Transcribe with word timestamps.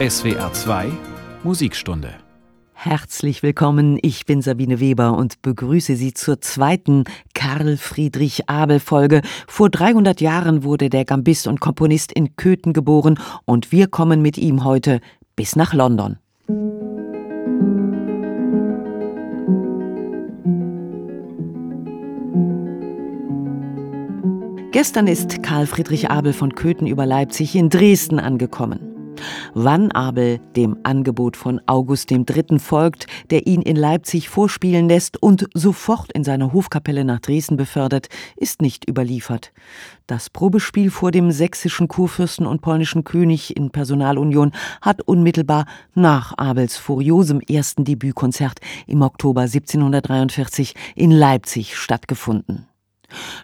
SWR 0.00 0.52
2 0.52 0.92
Musikstunde. 1.42 2.14
Herzlich 2.72 3.42
willkommen, 3.42 3.98
ich 4.00 4.26
bin 4.26 4.42
Sabine 4.42 4.78
Weber 4.78 5.16
und 5.16 5.42
begrüße 5.42 5.96
Sie 5.96 6.14
zur 6.14 6.40
zweiten 6.40 7.02
Karl 7.34 7.76
Friedrich 7.76 8.48
Abel 8.48 8.78
Folge. 8.78 9.22
Vor 9.48 9.70
300 9.70 10.20
Jahren 10.20 10.62
wurde 10.62 10.88
der 10.88 11.04
Gambist 11.04 11.48
und 11.48 11.58
Komponist 11.58 12.12
in 12.12 12.36
Köthen 12.36 12.74
geboren 12.74 13.18
und 13.44 13.72
wir 13.72 13.88
kommen 13.88 14.22
mit 14.22 14.38
ihm 14.38 14.62
heute 14.62 15.00
bis 15.34 15.56
nach 15.56 15.74
London. 15.74 16.18
Gestern 24.70 25.08
ist 25.08 25.42
Karl 25.42 25.66
Friedrich 25.66 26.08
Abel 26.08 26.32
von 26.32 26.54
Köthen 26.54 26.86
über 26.86 27.04
Leipzig 27.04 27.56
in 27.56 27.68
Dresden 27.68 28.20
angekommen. 28.20 28.87
Wann 29.54 29.90
Abel 29.92 30.40
dem 30.56 30.76
Angebot 30.82 31.36
von 31.36 31.60
August 31.66 32.10
III. 32.10 32.58
folgt, 32.58 33.06
der 33.30 33.46
ihn 33.46 33.62
in 33.62 33.76
Leipzig 33.76 34.28
vorspielen 34.28 34.88
lässt 34.88 35.20
und 35.22 35.46
sofort 35.54 36.12
in 36.12 36.24
seine 36.24 36.52
Hofkapelle 36.52 37.04
nach 37.04 37.20
Dresden 37.20 37.56
befördert, 37.56 38.08
ist 38.36 38.62
nicht 38.62 38.88
überliefert. 38.88 39.52
Das 40.06 40.30
Probespiel 40.30 40.90
vor 40.90 41.10
dem 41.10 41.30
sächsischen 41.32 41.88
Kurfürsten 41.88 42.46
und 42.46 42.62
polnischen 42.62 43.04
König 43.04 43.56
in 43.56 43.70
Personalunion 43.70 44.52
hat 44.80 45.02
unmittelbar 45.02 45.66
nach 45.94 46.32
Abels 46.38 46.76
furiosem 46.76 47.40
ersten 47.40 47.84
Debütkonzert 47.84 48.60
im 48.86 49.02
Oktober 49.02 49.42
1743 49.42 50.74
in 50.94 51.10
Leipzig 51.10 51.76
stattgefunden. 51.76 52.67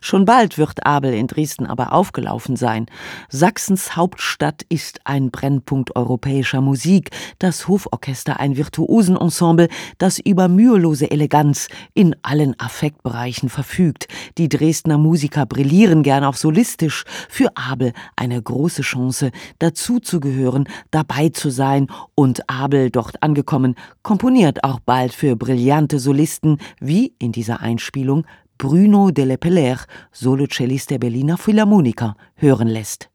Schon 0.00 0.26
bald 0.26 0.58
wird 0.58 0.84
Abel 0.84 1.14
in 1.14 1.26
Dresden 1.26 1.66
aber 1.66 1.92
aufgelaufen 1.92 2.56
sein. 2.56 2.86
Sachsens 3.30 3.96
Hauptstadt 3.96 4.62
ist 4.68 5.00
ein 5.04 5.30
Brennpunkt 5.30 5.96
europäischer 5.96 6.60
Musik, 6.60 7.10
das 7.38 7.68
Hoforchester 7.68 8.38
ein 8.38 8.56
Virtuosenensemble, 8.56 9.68
das 9.98 10.18
über 10.18 10.48
mühelose 10.48 11.10
Eleganz 11.10 11.68
in 11.94 12.14
allen 12.22 12.58
Affektbereichen 12.60 13.48
verfügt. 13.48 14.08
Die 14.36 14.48
Dresdner 14.50 14.98
Musiker 14.98 15.46
brillieren 15.46 16.02
gern 16.02 16.24
auch 16.24 16.36
solistisch. 16.36 17.04
Für 17.28 17.56
Abel 17.56 17.92
eine 18.16 18.40
große 18.40 18.82
Chance, 18.82 19.30
dazuzugehören, 19.58 20.68
dabei 20.90 21.30
zu 21.30 21.48
sein 21.50 21.88
und 22.14 22.48
Abel, 22.50 22.90
dort 22.90 23.22
angekommen, 23.22 23.74
komponiert 24.02 24.64
auch 24.64 24.80
bald 24.80 25.14
für 25.14 25.36
brillante 25.36 25.98
Solisten, 25.98 26.58
wie 26.80 27.14
in 27.18 27.32
dieser 27.32 27.60
Einspielung 27.60 28.26
Bruno 28.58 29.10
Delle 29.10 29.38
Peller, 29.38 29.78
Solocellist 30.12 30.90
der 30.90 30.98
Berliner 30.98 31.36
Philharmoniker, 31.36 32.16
hören 32.36 32.68
lässt. 32.68 33.10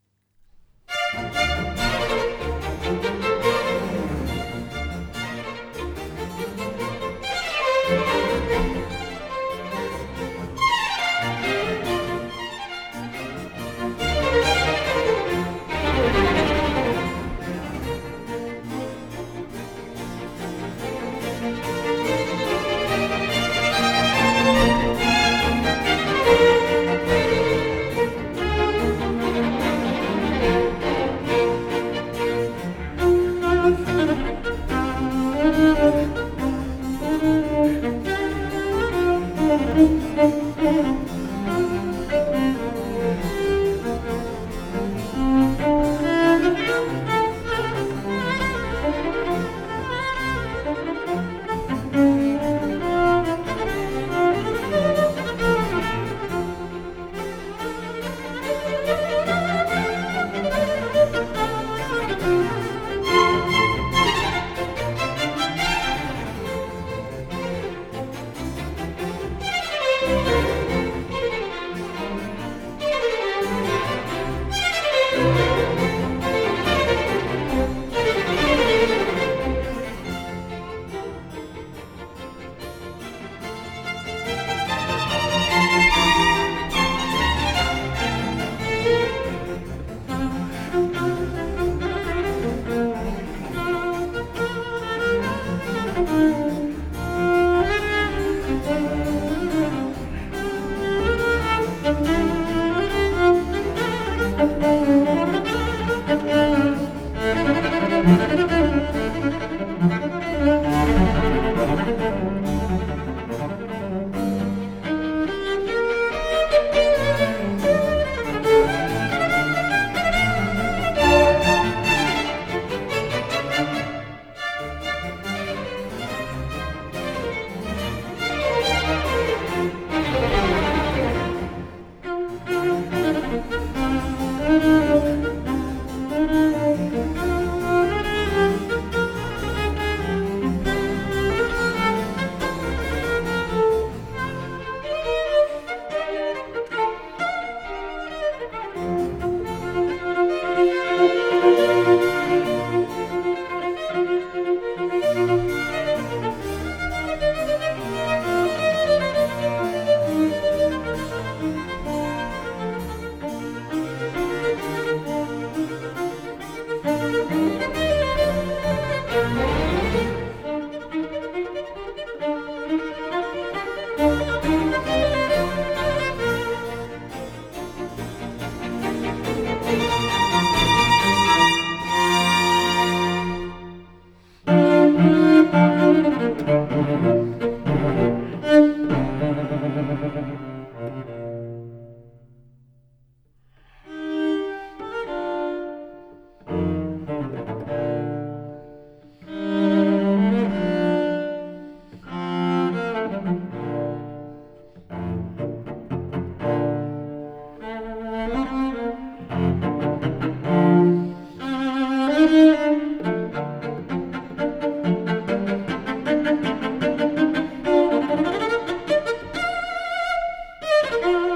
thank 221.02 221.24
you 221.24 221.29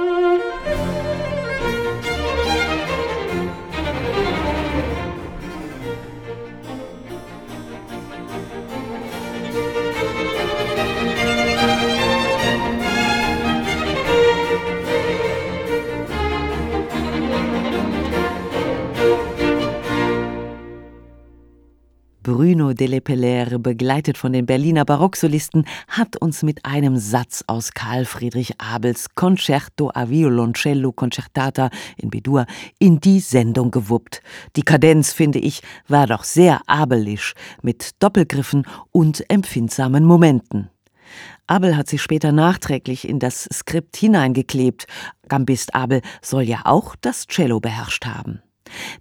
Bruno 22.74 22.88
de 22.88 22.88
Lepelaire, 22.88 23.60
begleitet 23.60 24.18
von 24.18 24.34
den 24.34 24.48
Berliner 24.48 24.84
Barocksolisten, 24.84 25.66
hat 25.88 26.18
uns 26.18 26.42
mit 26.42 26.66
einem 26.66 26.98
Satz 26.98 27.44
aus 27.46 27.72
Karl 27.74 28.06
Friedrich 28.06 28.60
Abels 28.60 29.14
Concerto 29.14 29.92
a 29.94 30.10
Violoncello 30.10 30.92
Concertata 30.92 31.70
in 31.98 32.10
B-Dur 32.10 32.48
in 32.80 33.00
die 33.00 33.20
Sendung 33.20 33.70
gewuppt. 33.70 34.24
Die 34.56 34.64
Kadenz, 34.64 35.14
finde 35.14 35.38
ich, 35.38 35.62
war 35.88 36.08
doch 36.08 36.24
sehr 36.24 36.62
abelisch, 36.66 37.34
mit 37.62 37.92
Doppelgriffen 38.02 38.66
und 38.92 39.30
empfindsamen 39.30 40.04
Momenten. 40.04 40.70
Abel 41.46 41.78
hat 41.78 41.90
sie 41.90 42.00
später 42.00 42.32
nachträglich 42.32 43.08
in 43.08 43.20
das 43.20 43.48
Skript 43.54 43.98
hineingeklebt. 43.98 44.88
Gambist 45.28 45.76
Abel 45.76 46.02
soll 46.24 46.44
ja 46.44 46.62
auch 46.64 46.96
das 47.00 47.28
Cello 47.28 47.60
beherrscht 47.60 48.08
haben. 48.08 48.42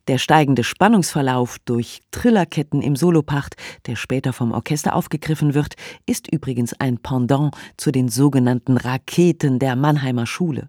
Der 0.08 0.18
steigende 0.18 0.64
Spannungsverlauf 0.64 1.58
durch 1.64 2.00
Trillerketten 2.10 2.82
im 2.82 2.96
Solopacht, 2.96 3.56
der 3.86 3.96
später 3.96 4.32
vom 4.32 4.52
Orchester 4.52 4.94
aufgegriffen 4.94 5.54
wird, 5.54 5.74
ist 6.06 6.30
übrigens 6.32 6.74
ein 6.74 6.98
Pendant 6.98 7.54
zu 7.76 7.90
den 7.90 8.08
sogenannten 8.08 8.76
Raketen 8.76 9.58
der 9.58 9.76
Mannheimer 9.76 10.26
Schule. 10.26 10.68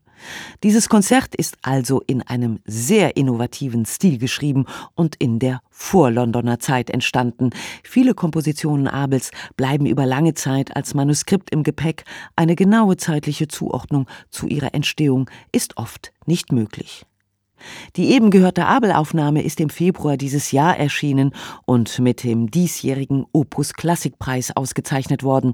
Dieses 0.63 0.89
Konzert 0.89 1.35
ist 1.35 1.57
also 1.61 2.01
in 2.05 2.21
einem 2.21 2.59
sehr 2.65 3.17
innovativen 3.17 3.85
Stil 3.85 4.17
geschrieben 4.17 4.65
und 4.95 5.15
in 5.15 5.39
der 5.39 5.61
Vor-Londoner 5.69 6.59
Zeit 6.59 6.89
entstanden. 6.89 7.49
Viele 7.83 8.13
Kompositionen 8.13 8.87
Abels 8.87 9.31
bleiben 9.57 9.85
über 9.85 10.05
lange 10.05 10.33
Zeit 10.33 10.75
als 10.75 10.93
Manuskript 10.93 11.49
im 11.51 11.63
Gepäck. 11.63 12.05
Eine 12.35 12.55
genaue 12.55 12.97
zeitliche 12.97 13.47
Zuordnung 13.47 14.07
zu 14.29 14.47
ihrer 14.47 14.73
Entstehung 14.73 15.29
ist 15.51 15.77
oft 15.77 16.13
nicht 16.25 16.51
möglich. 16.51 17.05
Die 17.95 18.11
eben 18.11 18.29
gehörte 18.29 18.65
Abel-Aufnahme 18.65 19.43
ist 19.43 19.59
im 19.59 19.69
Februar 19.69 20.17
dieses 20.17 20.51
Jahr 20.51 20.77
erschienen 20.77 21.31
und 21.65 21.99
mit 21.99 22.23
dem 22.23 22.49
diesjährigen 22.51 23.25
Opus 23.31 23.73
Klassikpreis 23.73 24.55
ausgezeichnet 24.55 25.23
worden. 25.23 25.53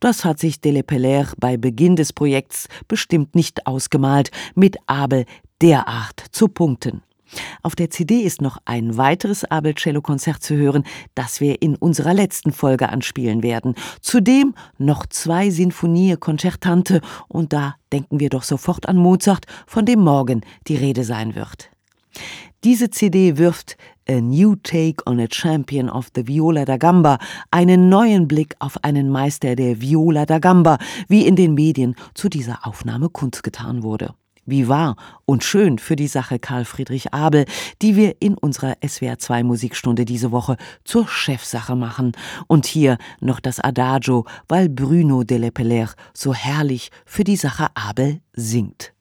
Das 0.00 0.24
hat 0.24 0.38
sich 0.38 0.60
Delepeller 0.60 1.28
bei 1.38 1.56
Beginn 1.56 1.96
des 1.96 2.12
Projekts 2.12 2.68
bestimmt 2.88 3.34
nicht 3.34 3.66
ausgemalt, 3.66 4.30
mit 4.54 4.76
Abel 4.86 5.24
derart 5.60 6.24
zu 6.32 6.48
punkten. 6.48 7.02
Auf 7.62 7.74
der 7.74 7.90
CD 7.90 8.20
ist 8.20 8.42
noch 8.42 8.58
ein 8.64 8.96
weiteres 8.96 9.44
Abel-Cello-Konzert 9.44 10.42
zu 10.42 10.56
hören, 10.56 10.84
das 11.14 11.40
wir 11.40 11.62
in 11.62 11.76
unserer 11.76 12.14
letzten 12.14 12.52
Folge 12.52 12.88
anspielen 12.88 13.42
werden. 13.42 13.74
Zudem 14.00 14.54
noch 14.78 15.06
zwei 15.06 15.50
Sinfonie 15.50 16.16
Concertante 16.16 17.00
und 17.28 17.52
da 17.52 17.76
denken 17.92 18.20
wir 18.20 18.30
doch 18.30 18.42
sofort 18.42 18.88
an 18.88 18.96
Mozart, 18.96 19.46
von 19.66 19.84
dem 19.84 20.00
morgen 20.00 20.42
die 20.66 20.76
Rede 20.76 21.04
sein 21.04 21.34
wird. 21.34 21.70
Diese 22.62 22.90
CD 22.90 23.38
wirft 23.38 23.78
A 24.08 24.20
New 24.20 24.56
Take 24.56 25.02
on 25.06 25.18
a 25.20 25.26
Champion 25.30 25.88
of 25.88 26.08
the 26.14 26.26
Viola 26.26 26.64
da 26.64 26.76
Gamba, 26.76 27.18
einen 27.50 27.88
neuen 27.88 28.28
Blick 28.28 28.54
auf 28.58 28.82
einen 28.84 29.08
Meister 29.08 29.56
der 29.56 29.80
Viola 29.80 30.26
da 30.26 30.38
Gamba, 30.38 30.78
wie 31.08 31.26
in 31.26 31.36
den 31.36 31.54
Medien 31.54 31.94
zu 32.14 32.28
dieser 32.28 32.66
Aufnahme 32.66 33.08
kundgetan 33.08 33.82
wurde. 33.82 34.14
Wie 34.50 34.66
wahr 34.66 34.96
und 35.26 35.44
schön 35.44 35.78
für 35.78 35.94
die 35.94 36.08
Sache 36.08 36.40
Karl 36.40 36.64
Friedrich 36.64 37.14
Abel, 37.14 37.44
die 37.82 37.94
wir 37.94 38.16
in 38.18 38.36
unserer 38.36 38.72
SWR2 38.82 39.44
Musikstunde 39.44 40.04
diese 40.04 40.32
Woche 40.32 40.56
zur 40.84 41.06
Chefsache 41.06 41.76
machen. 41.76 42.12
Und 42.48 42.66
hier 42.66 42.98
noch 43.20 43.38
das 43.38 43.60
Adagio, 43.60 44.26
weil 44.48 44.68
Bruno 44.68 45.22
de 45.22 45.38
Lepelaire 45.38 45.94
so 46.12 46.34
herrlich 46.34 46.90
für 47.06 47.22
die 47.22 47.36
Sache 47.36 47.68
Abel 47.74 48.22
singt. 48.32 48.92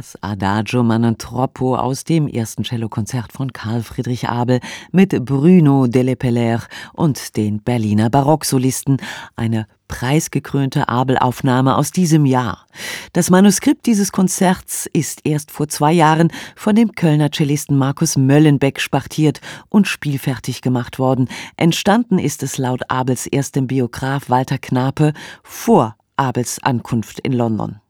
Das 0.00 0.16
Adagio 0.22 0.82
Man 0.82 1.18
Troppo 1.18 1.76
aus 1.76 2.04
dem 2.04 2.26
ersten 2.26 2.64
Cellokonzert 2.64 3.34
von 3.34 3.52
Karl 3.52 3.82
Friedrich 3.82 4.30
Abel 4.30 4.60
mit 4.92 5.26
Bruno 5.26 5.88
Delle 5.88 6.16
Peller 6.16 6.62
und 6.94 7.36
den 7.36 7.60
Berliner 7.60 8.08
Barocksolisten, 8.08 8.96
eine 9.36 9.66
preisgekrönte 9.88 10.88
Abel-Aufnahme 10.88 11.76
aus 11.76 11.90
diesem 11.90 12.24
Jahr. 12.24 12.66
Das 13.12 13.28
Manuskript 13.28 13.84
dieses 13.84 14.10
Konzerts 14.10 14.88
ist 14.90 15.20
erst 15.24 15.50
vor 15.50 15.68
zwei 15.68 15.92
Jahren 15.92 16.32
von 16.56 16.74
dem 16.74 16.92
Kölner 16.92 17.30
Cellisten 17.30 17.76
Markus 17.76 18.16
Möllenbeck 18.16 18.80
spartiert 18.80 19.42
und 19.68 19.86
spielfertig 19.86 20.62
gemacht 20.62 20.98
worden. 20.98 21.28
Entstanden 21.58 22.18
ist 22.18 22.42
es 22.42 22.56
laut 22.56 22.88
Abels 22.88 23.26
erstem 23.26 23.66
Biograf 23.66 24.30
Walter 24.30 24.56
Knape 24.56 25.12
vor 25.42 25.94
Abels 26.16 26.58
Ankunft 26.62 27.20
in 27.20 27.34
London. 27.34 27.82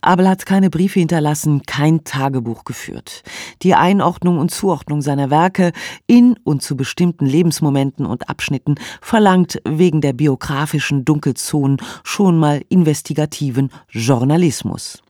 Abel 0.00 0.28
hat 0.28 0.46
keine 0.46 0.70
Briefe 0.70 0.98
hinterlassen, 0.98 1.62
kein 1.66 2.04
Tagebuch 2.04 2.64
geführt. 2.64 3.22
Die 3.62 3.74
Einordnung 3.74 4.38
und 4.38 4.50
Zuordnung 4.50 5.02
seiner 5.02 5.30
Werke 5.30 5.72
in 6.06 6.36
und 6.44 6.62
zu 6.62 6.76
bestimmten 6.76 7.26
Lebensmomenten 7.26 8.06
und 8.06 8.28
Abschnitten 8.28 8.76
verlangt 9.00 9.60
wegen 9.66 10.00
der 10.00 10.12
biografischen 10.12 11.04
Dunkelzonen 11.04 11.78
schon 12.02 12.38
mal 12.38 12.62
investigativen 12.68 13.70
Journalismus. 13.88 15.02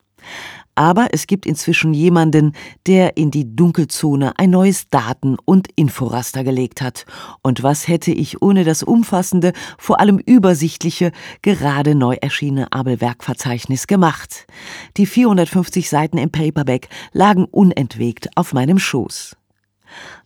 Aber 0.75 1.09
es 1.13 1.27
gibt 1.27 1.45
inzwischen 1.45 1.93
jemanden, 1.93 2.53
der 2.87 3.17
in 3.17 3.31
die 3.31 3.55
Dunkelzone 3.55 4.39
ein 4.39 4.51
neues 4.51 4.89
Daten- 4.89 5.37
und 5.45 5.69
Inforaster 5.77 6.45
gelegt 6.45 6.81
hat. 6.81 7.05
Und 7.43 7.63
was 7.63 7.89
hätte 7.89 8.11
ich 8.11 8.41
ohne 8.41 8.65
das 8.65 8.83
umfassende, 8.83 9.53
vor 9.77 10.01
allem 10.01 10.19
übersichtliche, 10.19 11.13
gerade 11.43 11.95
neu 11.95 12.17
erschienene 12.21 12.73
Abel-Werkverzeichnis 12.73 13.87
gemacht? 13.87 14.47
Die 14.97 15.07
450 15.07 15.89
Seiten 15.89 16.19
im 16.19 16.31
Paperback 16.31 16.89
lagen 17.13 17.45
unentwegt 17.45 18.29
auf 18.37 18.53
meinem 18.55 18.79
Schoß. 18.79 19.37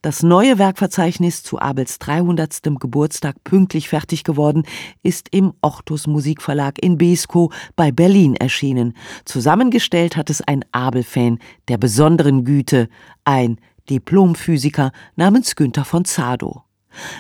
Das 0.03 0.23
neue 0.23 0.59
Werkverzeichnis 0.59 1.43
zu 1.43 1.61
Abels 1.61 1.99
300. 1.99 2.61
Geburtstag 2.79 3.43
pünktlich 3.45 3.89
fertig 3.89 4.25
geworden, 4.25 4.65
ist 5.03 5.29
im 5.31 5.53
Ortus 5.63 6.07
Musikverlag 6.07 6.79
in 6.83 6.99
Beeskow 6.99 7.55
bei 7.77 7.91
Berlin 7.93 8.35
erschienen. 8.35 8.95
Zusammengestellt 9.25 10.17
hat 10.17 10.31
es 10.31 10.43
ein 10.43 10.65
Abel-Fan 10.73 11.39
der 11.69 11.79
besonderen 11.79 12.45
Güte, 12.45 12.89
ein 13.25 13.59
Diplomphysiker 13.89 14.93
namens 15.15 15.57
Günther 15.57 15.85
von 15.85 16.05
Zado. 16.05 16.66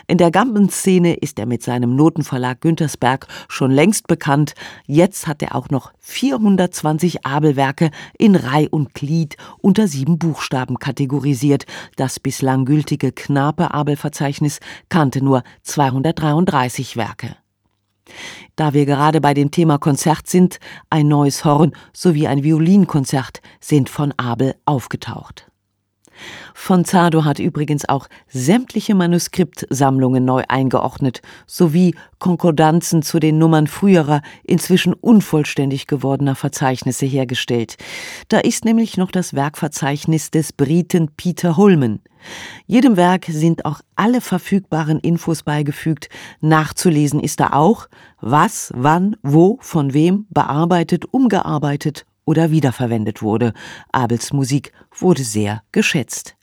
In 0.06 0.18
der 0.18 0.30
Gampenszene 0.30 1.14
ist 1.14 1.38
er 1.38 1.46
mit 1.46 1.62
seinem 1.62 1.96
Notenverlag 1.96 2.60
Güntersberg 2.60 3.26
schon 3.48 3.70
längst 3.70 4.06
bekannt. 4.06 4.54
Jetzt 4.86 5.26
hat 5.26 5.42
er 5.42 5.54
auch 5.54 5.70
noch 5.70 5.92
420 6.00 7.26
Abelwerke 7.26 7.90
in 8.18 8.36
Reih 8.36 8.68
und 8.70 8.94
Glied 8.94 9.36
unter 9.58 9.88
sieben 9.88 10.18
Buchstaben 10.18 10.78
kategorisiert. 10.78 11.64
Das 11.96 12.20
bislang 12.20 12.64
gültige 12.64 13.12
Knape-Abel-Verzeichnis 13.12 14.60
kannte 14.88 15.22
nur 15.22 15.42
233 15.62 16.96
Werke. 16.96 17.36
Da 18.54 18.72
wir 18.72 18.86
gerade 18.86 19.20
bei 19.20 19.34
dem 19.34 19.50
Thema 19.50 19.78
Konzert 19.78 20.28
sind, 20.28 20.58
ein 20.90 21.08
neues 21.08 21.44
Horn 21.44 21.72
sowie 21.92 22.26
ein 22.26 22.44
Violinkonzert 22.44 23.40
sind 23.60 23.88
von 23.88 24.12
Abel 24.16 24.54
aufgetaucht. 24.64 25.50
Fonzado 26.54 27.24
hat 27.24 27.38
übrigens 27.38 27.88
auch 27.88 28.08
sämtliche 28.28 28.94
Manuskriptsammlungen 28.94 30.24
neu 30.24 30.42
eingeordnet, 30.48 31.22
sowie 31.46 31.94
Konkordanzen 32.18 33.02
zu 33.02 33.18
den 33.18 33.38
Nummern 33.38 33.66
früherer, 33.66 34.22
inzwischen 34.44 34.94
unvollständig 34.94 35.86
gewordener 35.86 36.34
Verzeichnisse 36.34 37.06
hergestellt. 37.06 37.76
Da 38.28 38.38
ist 38.38 38.64
nämlich 38.64 38.96
noch 38.96 39.10
das 39.10 39.34
Werkverzeichnis 39.34 40.30
des 40.30 40.52
Briten 40.52 41.10
Peter 41.16 41.56
Holman. 41.56 42.00
Jedem 42.66 42.96
Werk 42.96 43.26
sind 43.28 43.64
auch 43.64 43.80
alle 43.94 44.20
verfügbaren 44.20 44.98
Infos 44.98 45.42
beigefügt. 45.42 46.08
Nachzulesen 46.40 47.20
ist 47.20 47.40
da 47.40 47.52
auch, 47.52 47.86
was, 48.20 48.72
wann, 48.74 49.16
wo, 49.22 49.58
von 49.60 49.94
wem 49.94 50.26
bearbeitet, 50.30 51.04
umgearbeitet 51.12 52.04
oder 52.26 52.50
wiederverwendet 52.50 53.22
wurde. 53.22 53.54
Abels 53.90 54.34
Musik 54.34 54.72
wurde 54.92 55.24
sehr 55.24 55.62
geschätzt. 55.72 56.36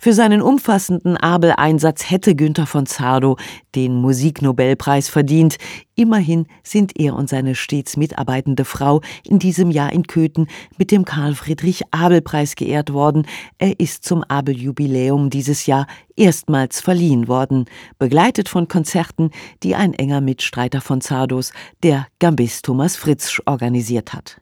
Für 0.00 0.14
seinen 0.14 0.40
umfassenden 0.40 1.16
Abel-Einsatz 1.16 2.10
hätte 2.10 2.34
Günther 2.34 2.66
von 2.66 2.86
Zardow 2.86 3.36
den 3.74 3.94
Musiknobelpreis 3.94 5.08
verdient. 5.08 5.58
Immerhin 5.94 6.46
sind 6.62 6.98
er 6.98 7.14
und 7.14 7.28
seine 7.28 7.54
stets 7.54 7.96
mitarbeitende 7.96 8.64
Frau 8.64 9.02
in 9.24 9.38
diesem 9.38 9.70
Jahr 9.70 9.92
in 9.92 10.06
Köthen 10.06 10.46
mit 10.78 10.90
dem 10.90 11.04
Karl-Friedrich-Abel-Preis 11.04 12.56
geehrt 12.56 12.92
worden. 12.92 13.26
Er 13.58 13.78
ist 13.78 14.04
zum 14.04 14.24
Abel-Jubiläum 14.24 15.28
dieses 15.28 15.66
Jahr 15.66 15.86
erstmals 16.16 16.80
verliehen 16.80 17.28
worden, 17.28 17.66
begleitet 17.98 18.48
von 18.48 18.68
Konzerten, 18.68 19.30
die 19.62 19.74
ein 19.74 19.92
enger 19.92 20.22
Mitstreiter 20.22 20.80
von 20.80 21.00
Zardos, 21.02 21.52
der 21.82 22.06
Gambist 22.18 22.64
Thomas 22.64 22.96
Fritsch, 22.96 23.40
organisiert 23.44 24.14
hat. 24.14 24.41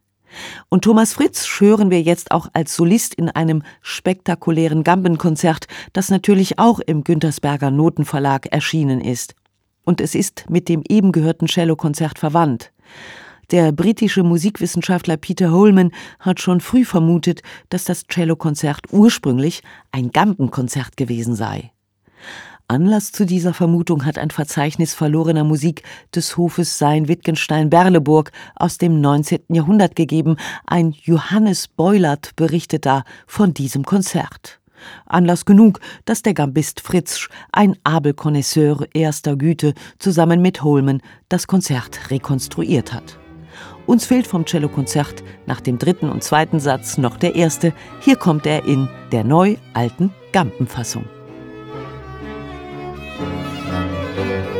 Und 0.68 0.84
Thomas 0.84 1.12
Fritz 1.12 1.46
hören 1.60 1.90
wir 1.90 2.02
jetzt 2.02 2.30
auch 2.30 2.48
als 2.52 2.76
Solist 2.76 3.14
in 3.14 3.28
einem 3.28 3.62
spektakulären 3.82 4.84
Gambenkonzert, 4.84 5.66
das 5.92 6.10
natürlich 6.10 6.58
auch 6.58 6.80
im 6.80 7.04
Güntersberger 7.04 7.70
Notenverlag 7.70 8.46
erschienen 8.46 9.00
ist. 9.00 9.34
Und 9.84 10.00
es 10.00 10.14
ist 10.14 10.48
mit 10.48 10.68
dem 10.68 10.82
eben 10.88 11.12
gehörten 11.12 11.48
Cellokonzert 11.48 12.18
verwandt. 12.18 12.72
Der 13.50 13.72
britische 13.72 14.22
Musikwissenschaftler 14.22 15.16
Peter 15.16 15.50
Holman 15.50 15.90
hat 16.20 16.40
schon 16.40 16.60
früh 16.60 16.84
vermutet, 16.84 17.42
dass 17.68 17.84
das 17.84 18.04
Cellokonzert 18.06 18.92
ursprünglich 18.92 19.62
ein 19.90 20.10
Gambenkonzert 20.10 20.96
gewesen 20.96 21.34
sei. 21.34 21.72
Anlass 22.70 23.10
zu 23.10 23.26
dieser 23.26 23.52
Vermutung 23.52 24.04
hat 24.06 24.16
ein 24.16 24.30
Verzeichnis 24.30 24.94
verlorener 24.94 25.42
Musik 25.42 25.82
des 26.14 26.36
Hofes 26.36 26.78
Sein-Wittgenstein-Berleburg 26.78 28.30
aus 28.54 28.78
dem 28.78 29.00
19. 29.00 29.40
Jahrhundert 29.48 29.96
gegeben. 29.96 30.36
Ein 30.66 30.94
Johannes 31.02 31.66
Beulert 31.66 32.36
berichtet 32.36 32.86
da 32.86 33.02
von 33.26 33.54
diesem 33.54 33.84
Konzert. 33.84 34.60
Anlass 35.06 35.46
genug, 35.46 35.80
dass 36.04 36.22
der 36.22 36.32
Gambist 36.32 36.80
Fritzsch, 36.80 37.28
ein 37.50 37.74
Abel-Konnoisseur 37.82 38.86
erster 38.94 39.34
Güte, 39.34 39.74
zusammen 39.98 40.40
mit 40.40 40.62
Holmen 40.62 41.02
das 41.28 41.48
Konzert 41.48 42.12
rekonstruiert 42.12 42.92
hat. 42.92 43.18
Uns 43.86 44.06
fehlt 44.06 44.28
vom 44.28 44.46
Cellokonzert 44.46 45.24
nach 45.44 45.60
dem 45.60 45.76
dritten 45.76 46.08
und 46.08 46.22
zweiten 46.22 46.60
Satz 46.60 46.98
noch 46.98 47.16
der 47.16 47.34
erste. 47.34 47.72
Hier 47.98 48.14
kommt 48.14 48.46
er 48.46 48.64
in 48.64 48.88
der 49.10 49.24
neu-alten 49.24 50.14
Gampenfassung. 50.30 51.04
thank 54.20 54.54
you 54.54 54.59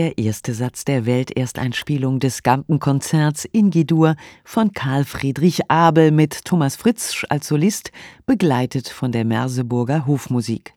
Der 0.00 0.16
erste 0.16 0.54
Satz 0.54 0.86
der 0.86 1.04
Weltersteinspielung 1.04 2.20
des 2.20 2.42
Gampenkonzerts 2.42 3.44
in 3.44 3.68
G-Dur 3.68 4.16
von 4.44 4.72
Karl 4.72 5.04
Friedrich 5.04 5.70
Abel 5.70 6.10
mit 6.10 6.46
Thomas 6.46 6.74
Fritsch 6.74 7.26
als 7.28 7.48
Solist, 7.48 7.92
begleitet 8.24 8.88
von 8.88 9.12
der 9.12 9.26
Merseburger 9.26 10.06
Hofmusik. 10.06 10.72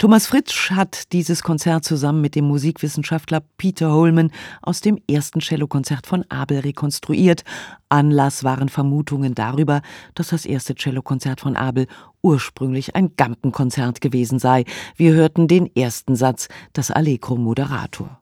Thomas 0.00 0.26
Fritsch 0.26 0.72
hat 0.72 1.12
dieses 1.12 1.44
Konzert 1.44 1.84
zusammen 1.84 2.22
mit 2.22 2.34
dem 2.34 2.46
Musikwissenschaftler 2.46 3.40
Peter 3.56 3.92
Holman 3.92 4.32
aus 4.62 4.80
dem 4.80 4.98
ersten 5.08 5.40
Cellokonzert 5.40 6.08
von 6.08 6.24
Abel 6.28 6.58
rekonstruiert. 6.58 7.44
Anlass 7.88 8.42
waren 8.42 8.68
Vermutungen 8.68 9.36
darüber, 9.36 9.80
dass 10.16 10.30
das 10.30 10.44
erste 10.44 10.74
Cellokonzert 10.74 11.40
von 11.40 11.54
Abel 11.54 11.86
ursprünglich 12.20 12.96
ein 12.96 13.14
Gampenkonzert 13.14 14.00
gewesen 14.00 14.40
sei. 14.40 14.64
Wir 14.96 15.12
hörten 15.12 15.46
den 15.46 15.72
ersten 15.76 16.16
Satz, 16.16 16.48
das 16.72 16.90
Allegro 16.90 17.36
Moderator. 17.36 18.19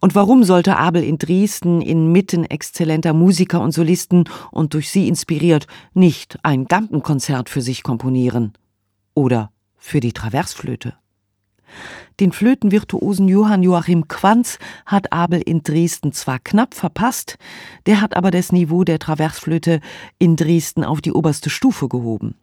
Und 0.00 0.14
warum 0.14 0.44
sollte 0.44 0.76
Abel 0.76 1.02
in 1.02 1.18
Dresden 1.18 1.80
inmitten 1.80 2.44
exzellenter 2.44 3.12
Musiker 3.12 3.60
und 3.60 3.72
Solisten 3.72 4.24
und 4.50 4.74
durch 4.74 4.90
sie 4.90 5.08
inspiriert 5.08 5.66
nicht 5.92 6.38
ein 6.42 6.66
Gampenkonzert 6.66 7.48
für 7.48 7.62
sich 7.62 7.82
komponieren? 7.82 8.52
Oder 9.14 9.50
für 9.76 10.00
die 10.00 10.12
Traversflöte? 10.12 10.94
Den 12.20 12.30
Flötenvirtuosen 12.30 13.26
Johann 13.26 13.62
Joachim 13.62 14.06
Quanz 14.06 14.58
hat 14.86 15.12
Abel 15.12 15.40
in 15.40 15.62
Dresden 15.62 16.12
zwar 16.12 16.38
knapp 16.38 16.74
verpasst, 16.74 17.38
der 17.86 18.00
hat 18.00 18.16
aber 18.16 18.30
das 18.30 18.52
Niveau 18.52 18.84
der 18.84 19.00
Traversflöte 19.00 19.80
in 20.18 20.36
Dresden 20.36 20.84
auf 20.84 21.00
die 21.00 21.12
oberste 21.12 21.50
Stufe 21.50 21.88
gehoben. 21.88 22.36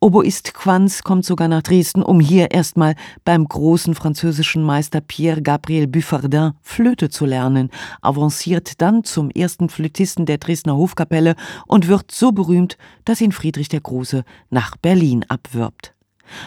Oboist 0.00 0.54
Quanz 0.54 1.02
kommt 1.02 1.24
sogar 1.24 1.48
nach 1.48 1.62
Dresden, 1.62 2.02
um 2.02 2.20
hier 2.20 2.50
erstmal 2.50 2.94
beim 3.24 3.46
großen 3.46 3.94
französischen 3.94 4.62
Meister 4.62 5.00
Pierre 5.00 5.42
Gabriel 5.42 5.86
Buffardin 5.86 6.52
Flöte 6.62 7.10
zu 7.10 7.26
lernen, 7.26 7.70
avanciert 8.02 8.80
dann 8.80 9.04
zum 9.04 9.30
ersten 9.30 9.68
Flötisten 9.68 10.26
der 10.26 10.38
Dresdner 10.38 10.76
Hofkapelle 10.76 11.36
und 11.66 11.88
wird 11.88 12.10
so 12.10 12.32
berühmt, 12.32 12.76
dass 13.04 13.20
ihn 13.20 13.32
Friedrich 13.32 13.68
der 13.68 13.80
Große 13.80 14.24
nach 14.50 14.76
Berlin 14.76 15.24
abwirbt. 15.28 15.94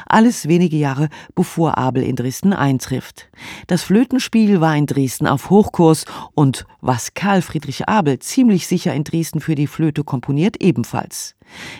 Alles 0.05 0.47
wenige 0.47 0.77
Jahre 0.77 1.09
bevor 1.35 1.77
Abel 1.77 2.03
in 2.03 2.15
Dresden 2.15 2.53
eintrifft. 2.53 3.29
Das 3.67 3.83
Flötenspiel 3.83 4.61
war 4.61 4.75
in 4.75 4.85
Dresden 4.85 5.27
auf 5.27 5.49
Hochkurs 5.49 6.05
und 6.33 6.65
was 6.81 7.13
Karl 7.13 7.41
Friedrich 7.41 7.87
Abel 7.87 8.19
ziemlich 8.19 8.67
sicher 8.67 8.93
in 8.93 9.03
Dresden 9.03 9.39
für 9.39 9.55
die 9.55 9.67
Flöte 9.67 10.03
komponiert, 10.03 10.61
ebenfalls. 10.61 11.35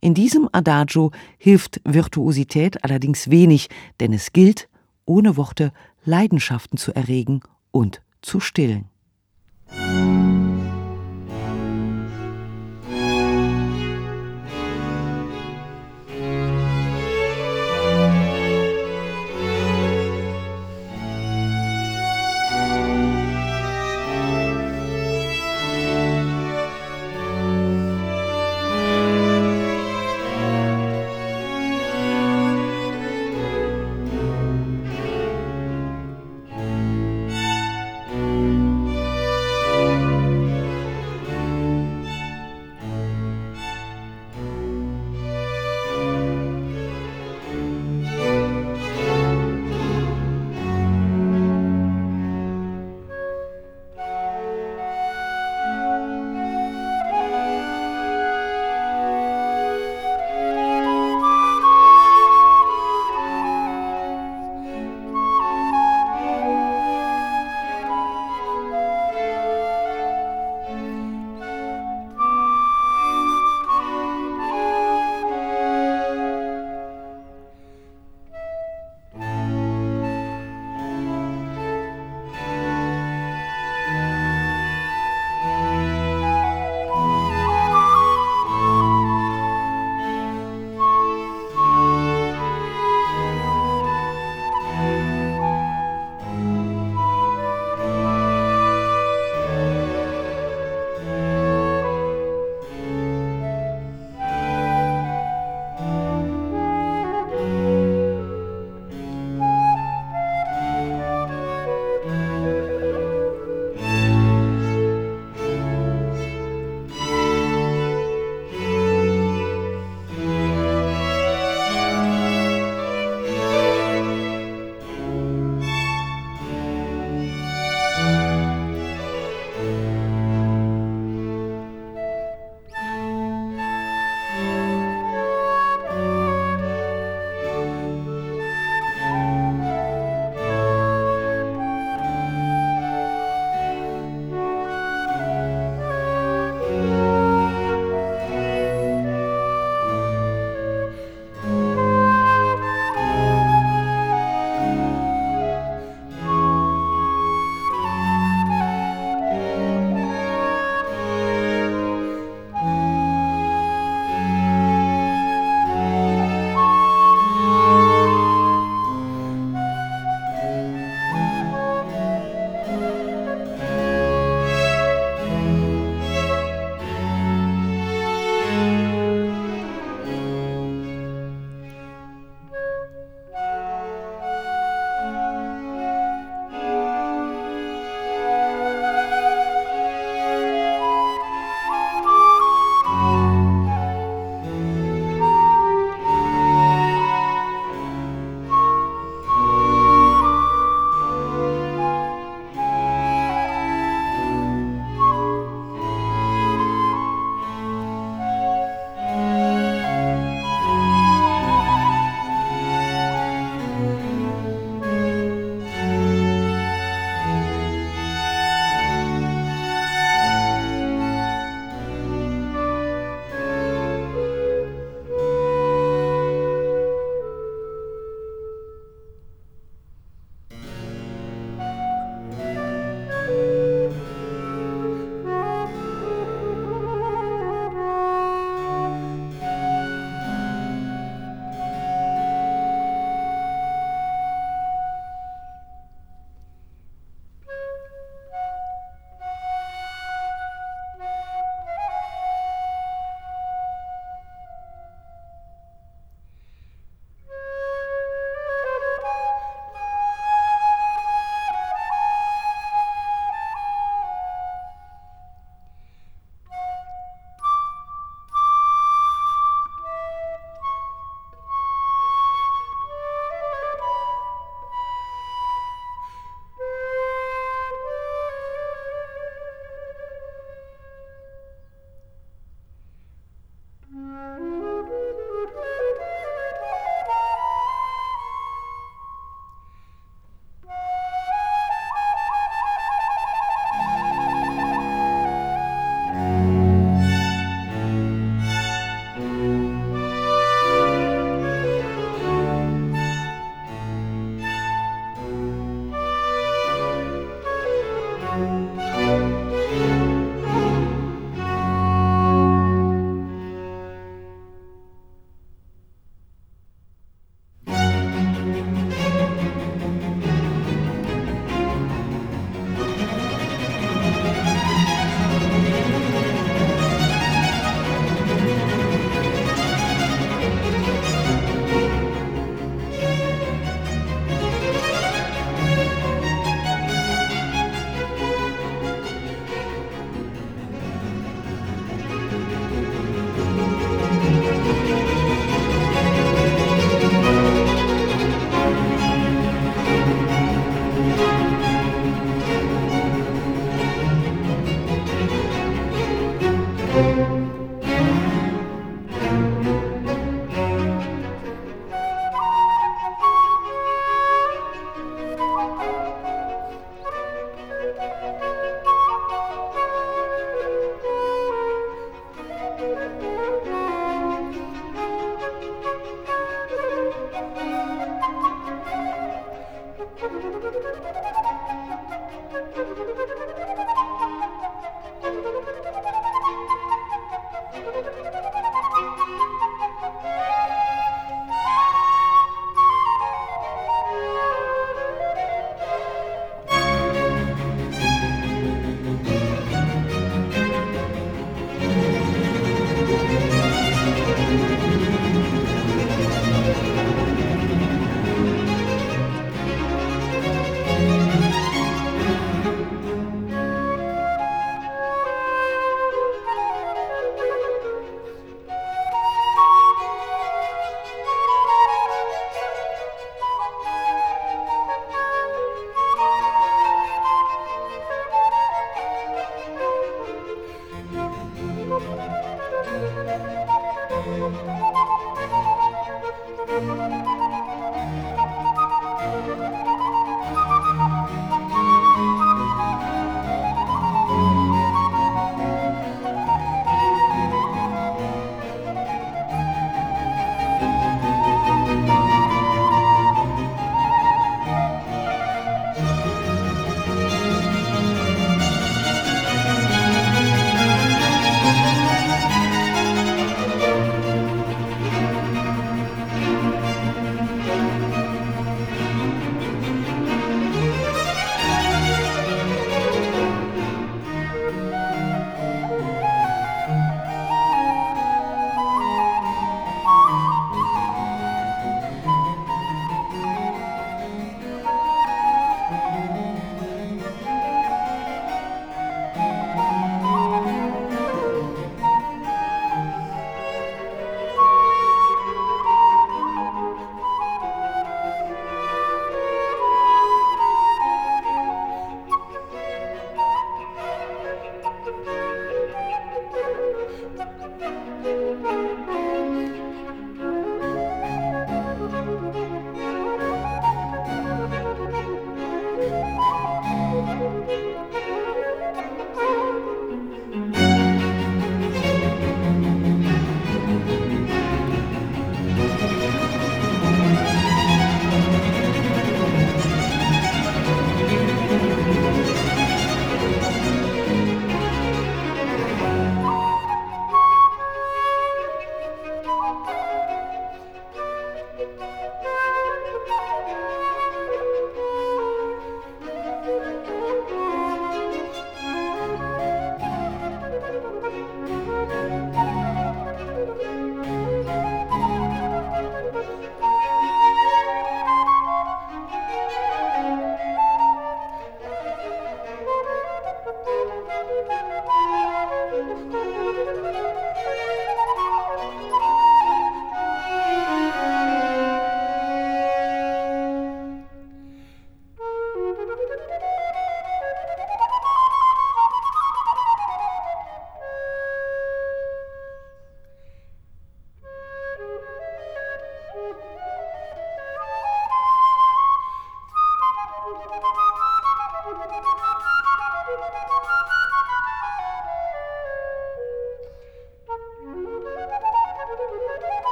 In 0.00 0.14
diesem 0.14 0.48
Adagio 0.52 1.10
hilft 1.38 1.80
Virtuosität 1.84 2.84
allerdings 2.84 3.30
wenig, 3.30 3.68
denn 4.00 4.12
es 4.12 4.32
gilt, 4.32 4.68
ohne 5.04 5.36
Worte 5.36 5.72
Leidenschaften 6.04 6.78
zu 6.78 6.94
erregen 6.94 7.40
und 7.70 8.02
zu 8.22 8.40
stillen. 8.40 8.88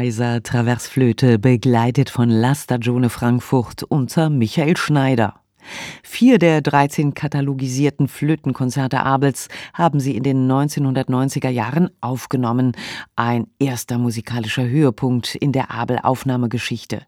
Kaiser 0.00 0.42
Traversflöte, 0.42 1.38
begleitet 1.38 2.08
von 2.08 2.30
La 2.30 2.54
Stagione 2.54 3.10
Frankfurt 3.10 3.82
unter 3.82 4.30
Michael 4.30 4.78
Schneider. 4.78 5.34
Vier 6.02 6.38
der 6.38 6.62
13 6.62 7.12
katalogisierten 7.12 8.08
Flötenkonzerte 8.08 9.00
Abels 9.04 9.48
haben 9.74 10.00
sie 10.00 10.16
in 10.16 10.22
den 10.22 10.50
1990er 10.50 11.50
Jahren 11.50 11.90
aufgenommen. 12.00 12.72
Ein 13.14 13.48
erster 13.58 13.98
musikalischer 13.98 14.66
Höhepunkt 14.66 15.34
in 15.34 15.52
der 15.52 15.70
Abel-Aufnahmegeschichte. 15.70 17.02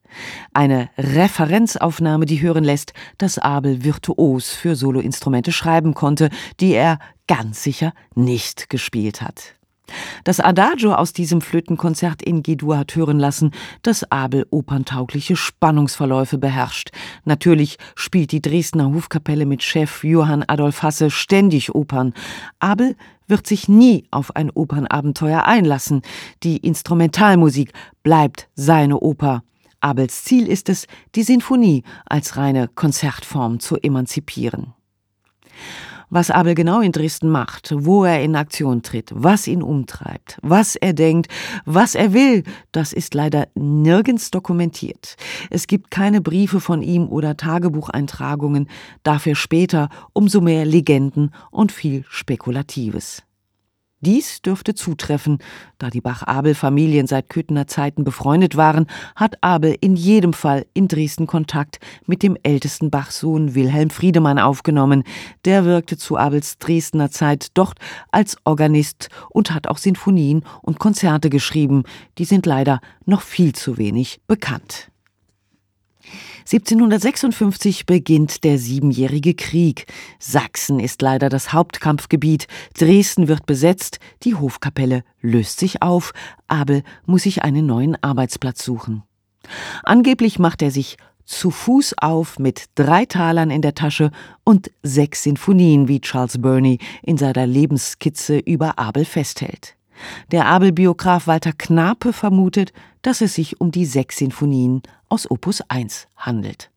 Eine 0.53 0.91
Referenzaufnahme, 0.99 2.27
die 2.27 2.43
hören 2.43 2.63
lässt, 2.63 2.93
dass 3.17 3.39
Abel 3.39 3.85
virtuos 3.85 4.51
für 4.51 4.77
Soloinstrumente 4.77 5.51
schreiben 5.51 5.95
konnte, 5.95 6.29
die 6.61 6.75
er 6.75 6.99
ganz 7.27 7.63
sicher 7.63 7.95
nicht 8.15 8.69
gespielt 8.69 9.23
hat. 9.23 9.55
Das 10.25 10.41
Adagio 10.41 10.95
aus 10.95 11.13
diesem 11.13 11.41
Flötenkonzert 11.41 12.23
in 12.23 12.43
G-Dur 12.43 12.79
hat 12.79 12.95
hören 12.95 13.19
lassen, 13.19 13.51
dass 13.83 14.11
Abel 14.11 14.47
operntaugliche 14.51 15.37
Spannungsverläufe 15.37 16.39
beherrscht. 16.39 16.91
Natürlich 17.25 17.79
spielt 17.95 18.33
die 18.33 18.41
Dresdner 18.41 18.93
Hofkapelle 18.93 19.47
mit 19.47 19.63
Chef 19.63 20.05
Johann 20.05 20.45
Adolf 20.47 20.83
Hasse 20.83 21.11
ständig 21.11 21.75
Opern. 21.75 22.15
Abel 22.61 22.97
wird 23.27 23.47
sich 23.47 23.69
nie 23.69 24.05
auf 24.11 24.37
ein 24.37 24.51
Opernabenteuer 24.51 25.45
einlassen. 25.45 26.03
Die 26.43 26.59
Instrumentalmusik 26.59 27.73
bleibt 28.03 28.49
seine 28.55 28.99
Oper. 28.99 29.43
Abels 29.81 30.23
Ziel 30.23 30.47
ist 30.47 30.69
es, 30.69 30.87
die 31.17 31.25
Sinfonie 31.25 31.83
als 32.07 32.37
reine 32.37 32.69
Konzertform 32.69 33.59
zu 33.59 33.77
emanzipieren. 33.77 34.75
Was 36.15 36.31
Abel 36.31 36.55
genau 36.55 36.83
in 36.83 36.93
Dresden 36.93 37.31
macht, 37.31 37.73
wo 37.75 38.05
er 38.05 38.23
in 38.23 38.37
Aktion 38.37 38.83
tritt, 38.83 39.11
was 39.15 39.47
ihn 39.47 39.63
umtreibt, 39.63 40.37
was 40.43 40.77
er 40.77 40.93
denkt, 40.93 41.29
was 41.65 41.95
er 41.95 42.13
will, 42.13 42.43
das 42.71 42.93
ist 42.93 43.15
leider 43.15 43.49
nirgends 43.55 44.31
dokumentiert. 44.31 45.17
Es 45.49 45.67
gibt 45.67 45.91
keine 45.91 46.21
Briefe 46.21 46.61
von 46.61 46.83
ihm 46.83 47.09
oder 47.09 47.39
Tagebucheintragungen, 47.39 48.69
dafür 49.05 49.35
später 49.35 49.89
umso 50.13 50.43
mehr 50.43 50.67
Legenden 50.67 51.31
und 51.51 51.73
viel 51.73 52.05
Spekulatives. 52.11 53.23
Dies 54.05 54.43
dürfte 54.43 54.75
zutreffen, 54.75 55.39
da 55.79 55.89
die 55.89 56.01
Bach-Abel-Familien 56.01 57.07
seit 57.07 57.29
Köthener 57.29 57.69
Zeiten 57.69 58.03
befreundet 58.03 58.57
waren, 58.57 58.87
hat 59.15 59.37
Abel 59.43 59.77
in 59.81 59.95
jedem 59.95 60.33
Fall 60.33 60.67
in 60.75 60.89
Dresden 60.89 61.29
Kontakt 61.29 61.79
mit 62.05 62.25
dem 62.25 62.37
ältesten 62.43 62.91
Bachsohn 62.91 63.55
Wilhelm 63.55 63.91
Friedemann 63.91 64.41
aufgenommen. 64.41 65.05
Der 65.45 65.65
wirkte 65.65 65.97
zu 65.97 66.17
Abels 66.17 66.59
Dresdner 66.59 67.13
Zeit 67.13 67.49
dort 67.55 67.79
als 68.11 68.37
Organist 68.45 69.09
und 69.31 69.55
hat 69.55 69.69
auch 69.69 69.79
Sinfonien 69.79 70.45
und 70.63 70.81
Konzerte 70.81 71.31
geschrieben. 71.31 71.85
Die 72.19 72.25
sind 72.25 72.45
leider 72.45 72.81
noch 73.07 73.23
viel 73.23 73.55
zu 73.55 73.79
wenig 73.79 74.21
bekannt. 74.27 74.92
1756 76.41 77.87
beginnt 77.87 78.45
der 78.45 78.59
Siebenjährige 78.59 79.35
Krieg. 79.35 79.87
Sachsen 80.19 80.81
ist 80.81 81.03
leider 81.03 81.29
das 81.29 81.53
Hauptkampfgebiet. 81.53 82.47
Dresden 82.79 83.29
wird 83.29 83.47
besetzt, 83.47 83.99
die 84.23 84.35
Hofkapelle 84.35 85.05
löst 85.21 85.61
sich 85.61 85.83
auf. 85.83 86.13
Abel 86.49 86.83
muss 87.07 87.23
sich 87.23 87.43
einen 87.43 87.67
neuen 87.67 87.97
Arbeitsplatz 88.03 88.65
suchen. 88.65 89.03
Angeblich 89.83 90.39
macht 90.39 90.63
er 90.63 90.71
sich 90.71 90.97
zu 91.25 91.51
Fuß 91.51 91.95
auf 91.99 92.39
mit 92.39 92.67
drei 92.75 93.07
Talern 93.07 93.51
in 93.51 93.63
der 93.63 93.75
Tasche 93.75 94.11
und 94.45 94.71
sechs 94.83 95.23
Sinfonien, 95.23 95.89
wie 95.89 96.01
Charles 96.01 96.41
Burney 96.41 96.79
in 97.03 97.17
seiner 97.17 97.47
Lebensskizze 97.47 98.39
über 98.39 98.79
Abel 98.79 99.05
festhält. 99.05 99.77
Der 100.31 100.47
Abel-Biograf 100.47 101.27
Walter 101.27 101.53
Knape 101.53 102.13
vermutet, 102.13 102.73
dass 103.03 103.21
es 103.21 103.35
sich 103.35 103.61
um 103.61 103.71
die 103.71 103.87
sechs 103.87 104.17
Sinfonien 104.17 104.83
aus 105.13 105.31
Opus 105.31 105.61
1 105.69 106.09
handelt. 106.17 106.72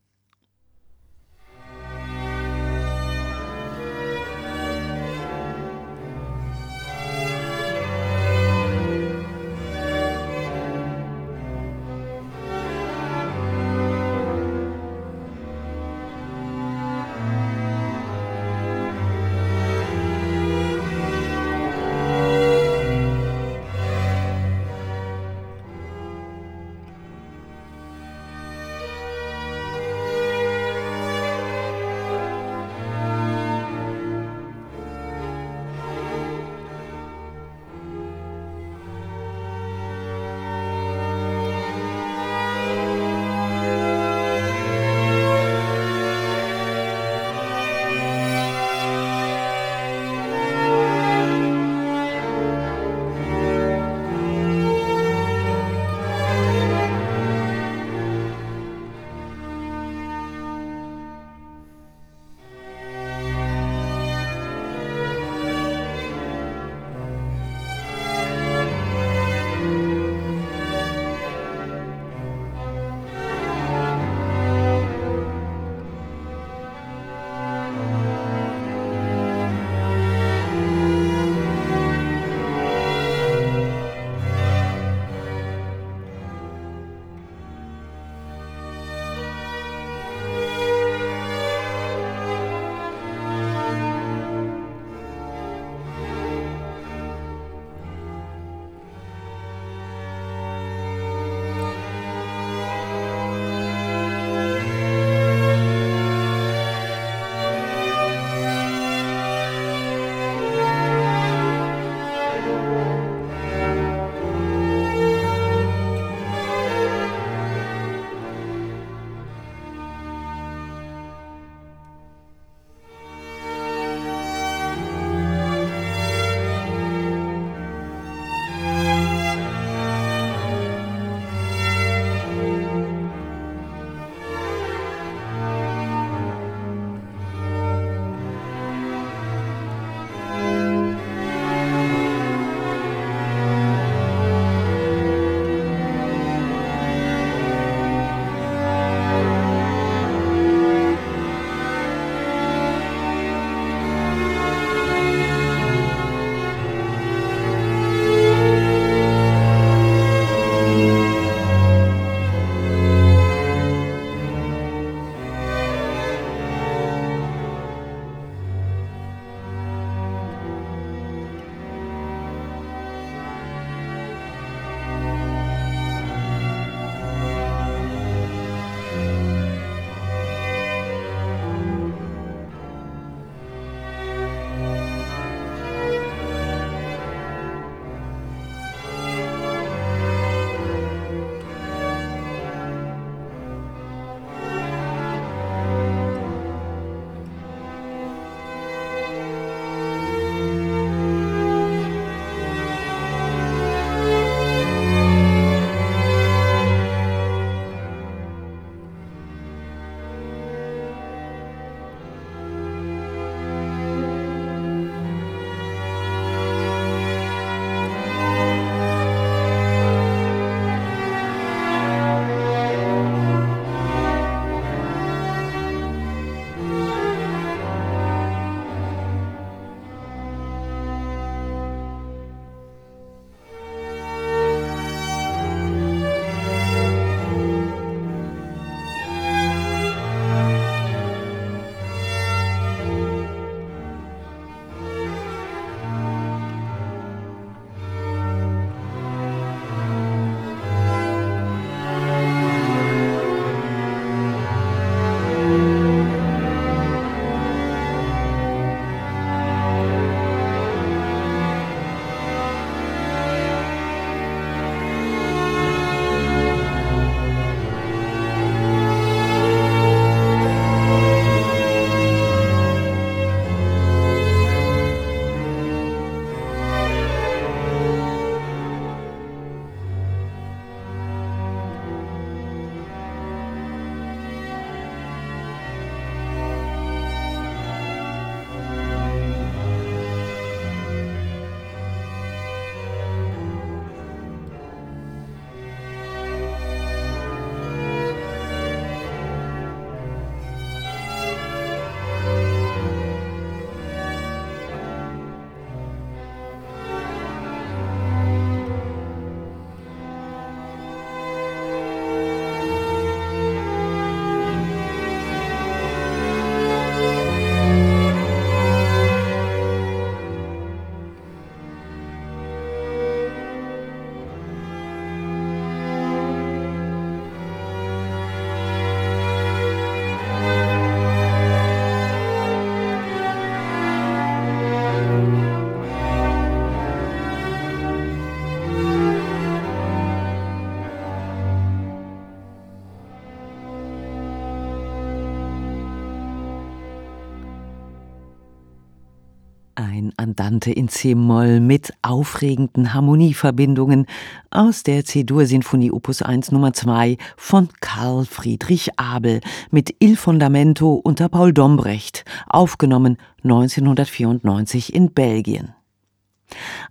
Andante 350.35 350.69
in 350.69 350.89
C-Moll 350.89 351.61
mit 351.61 351.93
aufregenden 352.01 352.93
Harmonieverbindungen 352.93 354.05
aus 354.51 354.83
der 354.83 355.05
C-Dur-Sinfonie 355.05 355.91
Opus 355.91 356.21
1 356.21 356.51
Nummer 356.51 356.73
2 356.73 357.15
von 357.37 357.69
Karl 357.79 358.25
Friedrich 358.25 358.99
Abel 358.99 359.39
mit 359.71 359.95
Il 359.99 360.17
Fondamento 360.17 360.93
unter 360.95 361.29
Paul 361.29 361.53
Dombrecht, 361.53 362.25
aufgenommen 362.49 363.17
1994 363.43 364.93
in 364.93 365.13
Belgien. 365.13 365.73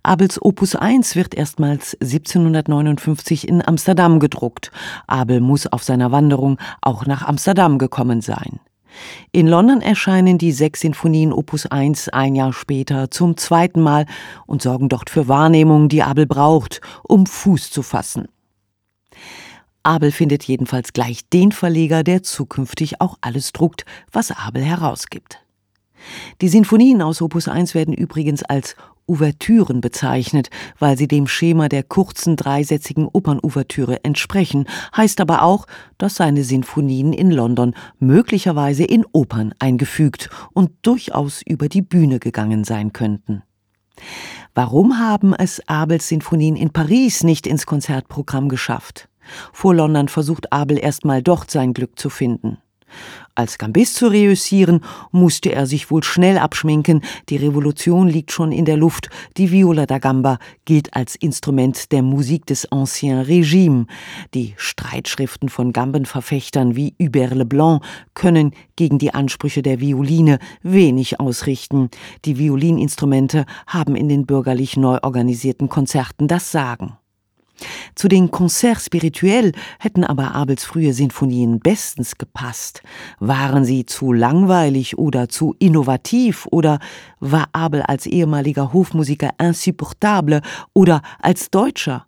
Abels 0.01 0.41
Opus 0.41 0.75
1 0.75 1.15
wird 1.15 1.35
erstmals 1.35 1.95
1759 2.01 3.47
in 3.47 3.63
Amsterdam 3.63 4.19
gedruckt. 4.19 4.71
Abel 5.05 5.39
muss 5.39 5.67
auf 5.67 5.83
seiner 5.83 6.11
Wanderung 6.11 6.57
auch 6.81 7.05
nach 7.05 7.21
Amsterdam 7.27 7.77
gekommen 7.77 8.21
sein. 8.21 8.59
In 9.31 9.47
London 9.47 9.81
erscheinen 9.81 10.37
die 10.37 10.51
sechs 10.51 10.81
Sinfonien 10.81 11.33
Opus 11.33 11.65
1 11.65 12.09
ein 12.09 12.35
Jahr 12.35 12.53
später 12.53 13.11
zum 13.11 13.37
zweiten 13.37 13.81
Mal 13.81 14.05
und 14.45 14.61
sorgen 14.61 14.89
dort 14.89 15.09
für 15.09 15.27
Wahrnehmung, 15.27 15.89
die 15.89 16.03
Abel 16.03 16.25
braucht, 16.25 16.81
um 17.03 17.25
Fuß 17.25 17.71
zu 17.71 17.81
fassen. 17.81 18.27
Abel 19.83 20.11
findet 20.11 20.43
jedenfalls 20.45 20.93
gleich 20.93 21.29
den 21.29 21.51
Verleger, 21.51 22.03
der 22.03 22.23
zukünftig 22.23 23.01
auch 23.01 23.17
alles 23.21 23.53
druckt, 23.53 23.85
was 24.11 24.31
Abel 24.31 24.63
herausgibt. 24.63 25.39
Die 26.41 26.49
Sinfonien 26.49 27.01
aus 27.01 27.21
Opus 27.21 27.47
1 27.47 27.75
werden 27.75 27.93
übrigens 27.93 28.43
als 28.43 28.75
Ouvertüren 29.07 29.81
bezeichnet, 29.81 30.49
weil 30.79 30.97
sie 30.97 31.07
dem 31.07 31.27
Schema 31.27 31.69
der 31.69 31.83
kurzen 31.83 32.35
dreisätzigen 32.35 33.07
Opernouvertüre 33.07 34.03
entsprechen, 34.03 34.65
heißt 34.95 35.21
aber 35.21 35.43
auch, 35.43 35.67
dass 35.97 36.15
seine 36.15 36.43
Sinfonien 36.43 37.13
in 37.13 37.31
London 37.31 37.75
möglicherweise 37.99 38.83
in 38.83 39.05
Opern 39.11 39.53
eingefügt 39.59 40.29
und 40.53 40.71
durchaus 40.81 41.41
über 41.41 41.69
die 41.69 41.81
Bühne 41.81 42.19
gegangen 42.19 42.63
sein 42.63 42.93
könnten. 42.93 43.43
Warum 44.53 44.99
haben 44.99 45.33
es 45.33 45.61
Abels 45.67 46.07
Sinfonien 46.07 46.55
in 46.55 46.71
Paris 46.71 47.23
nicht 47.23 47.45
ins 47.45 47.65
Konzertprogramm 47.65 48.49
geschafft? 48.49 49.09
Vor 49.53 49.75
London 49.75 50.07
versucht 50.07 50.51
Abel 50.51 50.77
erstmal 50.77 51.21
dort 51.21 51.51
sein 51.51 51.73
Glück 51.73 51.99
zu 51.99 52.09
finden. 52.09 52.57
Als 53.37 53.57
Gambist 53.57 53.95
zu 53.95 54.07
reüssieren, 54.07 54.79
musste 55.11 55.51
er 55.51 55.65
sich 55.65 55.91
wohl 55.91 56.03
schnell 56.03 56.37
abschminken. 56.37 57.01
Die 57.27 57.35
Revolution 57.35 58.07
liegt 58.07 58.31
schon 58.31 58.53
in 58.53 58.63
der 58.63 58.77
Luft. 58.77 59.09
Die 59.35 59.51
Viola 59.51 59.85
da 59.85 59.97
Gamba 59.97 60.39
gilt 60.63 60.95
als 60.95 61.15
Instrument 61.15 61.91
der 61.91 62.01
Musik 62.01 62.45
des 62.45 62.71
Ancien 62.71 63.19
Regime. 63.19 63.87
Die 64.33 64.53
Streitschriften 64.55 65.49
von 65.49 65.73
Gambenverfechtern 65.73 66.77
wie 66.77 66.95
Hubert 67.01 67.35
Leblanc 67.35 67.83
können 68.13 68.51
gegen 68.77 68.99
die 68.99 69.13
Ansprüche 69.13 69.61
der 69.61 69.81
Violine 69.81 70.39
wenig 70.63 71.19
ausrichten. 71.19 71.89
Die 72.23 72.37
Violininstrumente 72.37 73.45
haben 73.67 73.95
in 73.97 74.07
den 74.07 74.25
bürgerlich 74.25 74.77
neu 74.77 74.99
organisierten 75.01 75.67
Konzerten 75.67 76.29
das 76.29 76.53
Sagen. 76.53 76.97
Zu 77.95 78.07
den 78.07 78.31
Concerts 78.31 78.85
spirituels 78.85 79.53
hätten 79.79 80.03
aber 80.03 80.35
Abels 80.35 80.65
frühe 80.65 80.93
Sinfonien 80.93 81.59
bestens 81.59 82.17
gepasst. 82.17 82.81
Waren 83.19 83.65
sie 83.65 83.85
zu 83.85 84.11
langweilig 84.11 84.97
oder 84.97 85.29
zu 85.29 85.55
innovativ 85.59 86.47
oder 86.51 86.79
war 87.19 87.47
Abel 87.53 87.81
als 87.81 88.05
ehemaliger 88.05 88.73
Hofmusiker 88.73 89.31
insupportable 89.39 90.41
oder 90.73 91.01
als 91.21 91.49
Deutscher? 91.49 92.05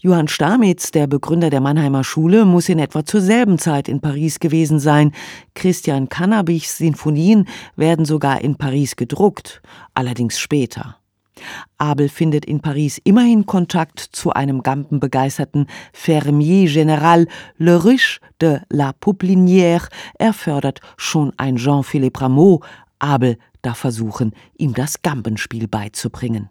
Johann 0.00 0.28
Stamitz, 0.28 0.92
der 0.92 1.08
Begründer 1.08 1.50
der 1.50 1.60
Mannheimer 1.60 2.04
Schule, 2.04 2.44
muss 2.44 2.68
in 2.68 2.78
etwa 2.78 3.04
zur 3.04 3.20
selben 3.20 3.58
Zeit 3.58 3.88
in 3.88 4.00
Paris 4.00 4.38
gewesen 4.38 4.78
sein. 4.78 5.10
Christian 5.54 6.08
Cannabichs 6.08 6.78
Sinfonien 6.78 7.48
werden 7.74 8.04
sogar 8.04 8.40
in 8.40 8.54
Paris 8.54 8.94
gedruckt, 8.94 9.60
allerdings 9.94 10.38
später. 10.38 10.98
Abel 11.78 12.08
findet 12.08 12.44
in 12.44 12.60
Paris 12.60 13.00
immerhin 13.04 13.46
Kontakt 13.46 14.00
zu 14.00 14.32
einem 14.32 14.62
gampenbegeisterten 14.62 15.66
Fermier 15.92 16.68
Général 16.68 17.26
Le 17.56 17.84
Riche 17.84 18.20
de 18.40 18.58
la 18.70 18.92
Pouplinière. 18.92 19.88
Er 20.18 20.32
fördert 20.32 20.80
schon 20.96 21.32
ein 21.36 21.56
Jean-Philippe 21.56 22.20
Rameau. 22.20 22.62
Abel 22.98 23.38
darf 23.62 23.78
versuchen, 23.78 24.32
ihm 24.56 24.74
das 24.74 25.02
Gampenspiel 25.02 25.68
beizubringen. 25.68 26.50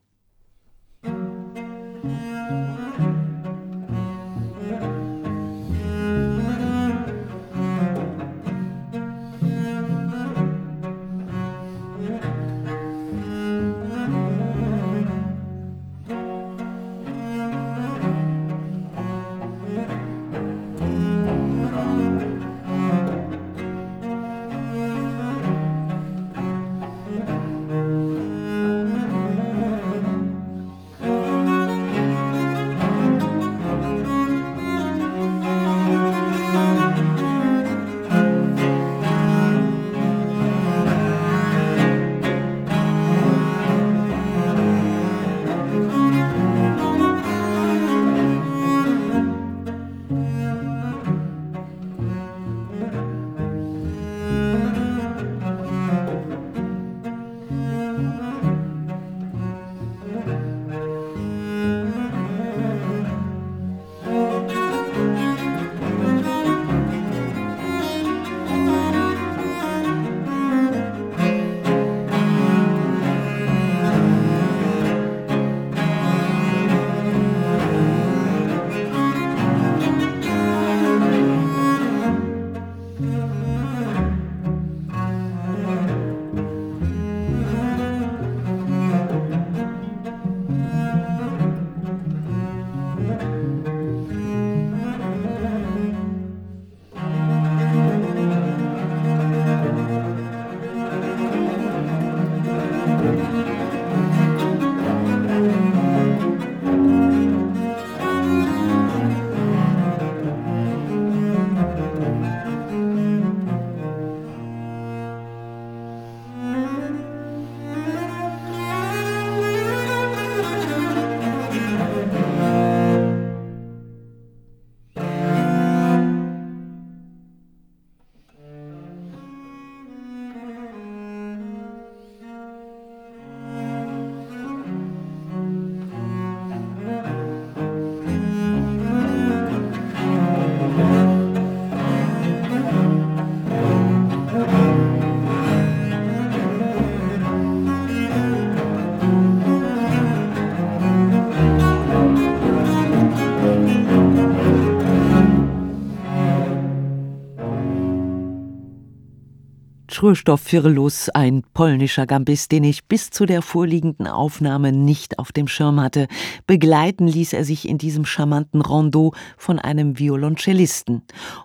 Krzysztof 159.98 160.42
Firlus, 160.42 161.10
ein 161.10 161.42
polnischer 161.56 162.06
Gambist, 162.06 162.52
den 162.52 162.64
ich 162.64 162.86
bis 162.86 163.10
zu 163.10 163.26
der 163.26 163.42
vorliegenden 163.42 164.06
Aufnahme 164.06 164.72
nicht 164.72 165.18
auf 165.18 165.32
dem 165.32 165.48
Schirm 165.48 165.82
hatte. 165.82 166.08
Begleiten 166.46 167.08
ließ 167.08 167.34
er 167.34 167.44
sich 167.44 167.68
in 167.68 167.80
diesem 167.80 168.06
charmanten 168.06 168.62
Rondeau 168.62 169.16
von 169.38 169.58
einem 169.58 169.98
Violoncellisten. 169.98 171.02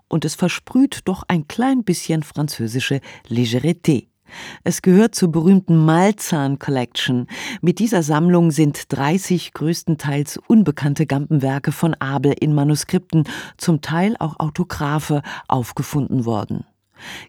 Und 0.07 0.26
es 0.26 0.34
versprüht 0.34 1.00
doch 1.07 1.22
ein 1.28 1.48
klein 1.48 1.82
bisschen 1.82 2.22
französische 2.22 3.00
Légèreté. 3.26 4.09
Es 4.64 4.82
gehört 4.82 5.14
zur 5.14 5.32
berühmten 5.32 5.82
Malzahn 5.86 6.59
Collection. 6.59 7.28
Mit 7.62 7.78
dieser 7.78 8.03
Sammlung 8.03 8.50
sind 8.50 8.84
30 8.90 9.55
größtenteils 9.55 10.38
unbekannte 10.46 11.07
Gampenwerke 11.07 11.72
von 11.72 11.94
Abel 11.94 12.34
in 12.38 12.55
Manuskripten, 12.55 13.24
zum 13.57 13.80
Teil 13.80 14.14
auch 14.18 14.38
Autographe, 14.38 15.22
aufgefunden 15.48 16.26
worden. 16.26 16.66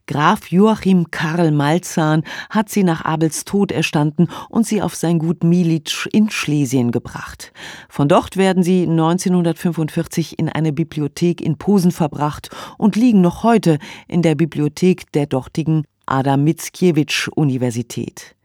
Graf 0.08 0.52
Joachim 0.52 1.12
Karl 1.12 1.52
Malzahn 1.52 2.24
hat 2.50 2.70
sie 2.70 2.84
nach 2.84 3.06
Abels 3.06 3.46
Tod 3.46 3.72
erstanden 3.72 4.28
und 4.50 4.66
sie 4.66 4.82
auf 4.82 4.96
sein 4.96 5.20
Gut 5.20 5.44
Militsch 5.44 6.08
in 6.12 6.30
Schlesien 6.30 6.92
gebracht. 6.92 7.54
Von 7.90 8.08
dort 8.08 8.38
werden 8.38 8.64
sie 8.64 8.84
1945 8.84 10.40
in 10.40 10.50
eine 10.50 10.74
Bibliothek 10.74 11.42
in 11.42 11.58
Posen 11.58 11.92
verbracht 11.92 12.50
und 12.78 12.96
liegen 12.96 13.22
noch 13.22 13.44
heute 13.44 13.80
in 14.08 14.22
der 14.22 14.36
Bibliothek 14.36 15.12
der 15.14 15.26
dortigen 15.26 15.86
Adam 16.06 16.44
Mickiewicz 16.44 17.30
Universität. 17.36 18.36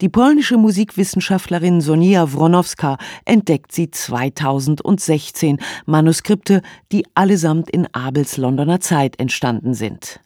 Die 0.00 0.08
polnische 0.08 0.56
Musikwissenschaftlerin 0.56 1.80
Sonia 1.80 2.32
Wronowska 2.32 2.98
entdeckt 3.24 3.72
sie 3.72 3.90
2016 3.90 5.58
Manuskripte, 5.86 6.62
die 6.90 7.04
allesamt 7.14 7.70
in 7.70 7.86
Abels 7.94 8.36
Londoner 8.36 8.80
Zeit 8.80 9.18
entstanden 9.20 9.74
sind. 9.74 10.20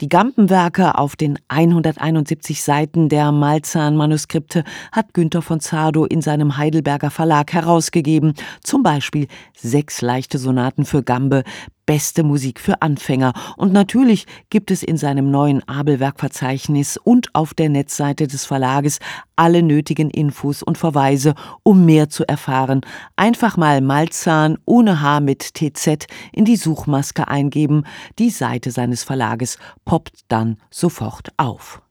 Die 0.00 0.08
Gampenwerke 0.08 0.98
auf 0.98 1.16
den 1.16 1.38
171 1.48 2.62
Seiten 2.62 3.08
der 3.08 3.32
Malzahn-Manuskripte 3.32 4.64
hat 4.92 5.14
Günther 5.14 5.42
von 5.42 5.60
Zardow 5.60 6.04
in 6.04 6.22
seinem 6.22 6.56
Heidelberger 6.56 7.10
Verlag 7.10 7.52
herausgegeben, 7.52 8.34
zum 8.62 8.82
Beispiel 8.82 9.26
sechs 9.56 10.00
leichte 10.00 10.38
Sonaten 10.38 10.84
für 10.84 11.02
Gambe, 11.02 11.44
beste 11.90 12.22
Musik 12.22 12.60
für 12.60 12.82
Anfänger. 12.82 13.32
Und 13.56 13.72
natürlich 13.72 14.26
gibt 14.48 14.70
es 14.70 14.84
in 14.84 14.96
seinem 14.96 15.32
neuen 15.32 15.66
Abelwerkverzeichnis 15.68 16.96
und 16.96 17.34
auf 17.34 17.52
der 17.52 17.68
Netzseite 17.68 18.28
des 18.28 18.46
Verlages 18.46 19.00
alle 19.34 19.64
nötigen 19.64 20.08
Infos 20.08 20.62
und 20.62 20.78
Verweise, 20.78 21.34
um 21.64 21.84
mehr 21.84 22.08
zu 22.08 22.24
erfahren. 22.28 22.82
Einfach 23.16 23.56
mal 23.56 23.80
Malzahn 23.80 24.56
ohne 24.66 25.00
H 25.00 25.18
mit 25.18 25.54
TZ 25.54 26.06
in 26.30 26.44
die 26.44 26.54
Suchmaske 26.54 27.26
eingeben. 27.26 27.82
Die 28.20 28.30
Seite 28.30 28.70
seines 28.70 29.02
Verlages 29.02 29.58
poppt 29.84 30.20
dann 30.28 30.58
sofort 30.70 31.30
auf. 31.38 31.82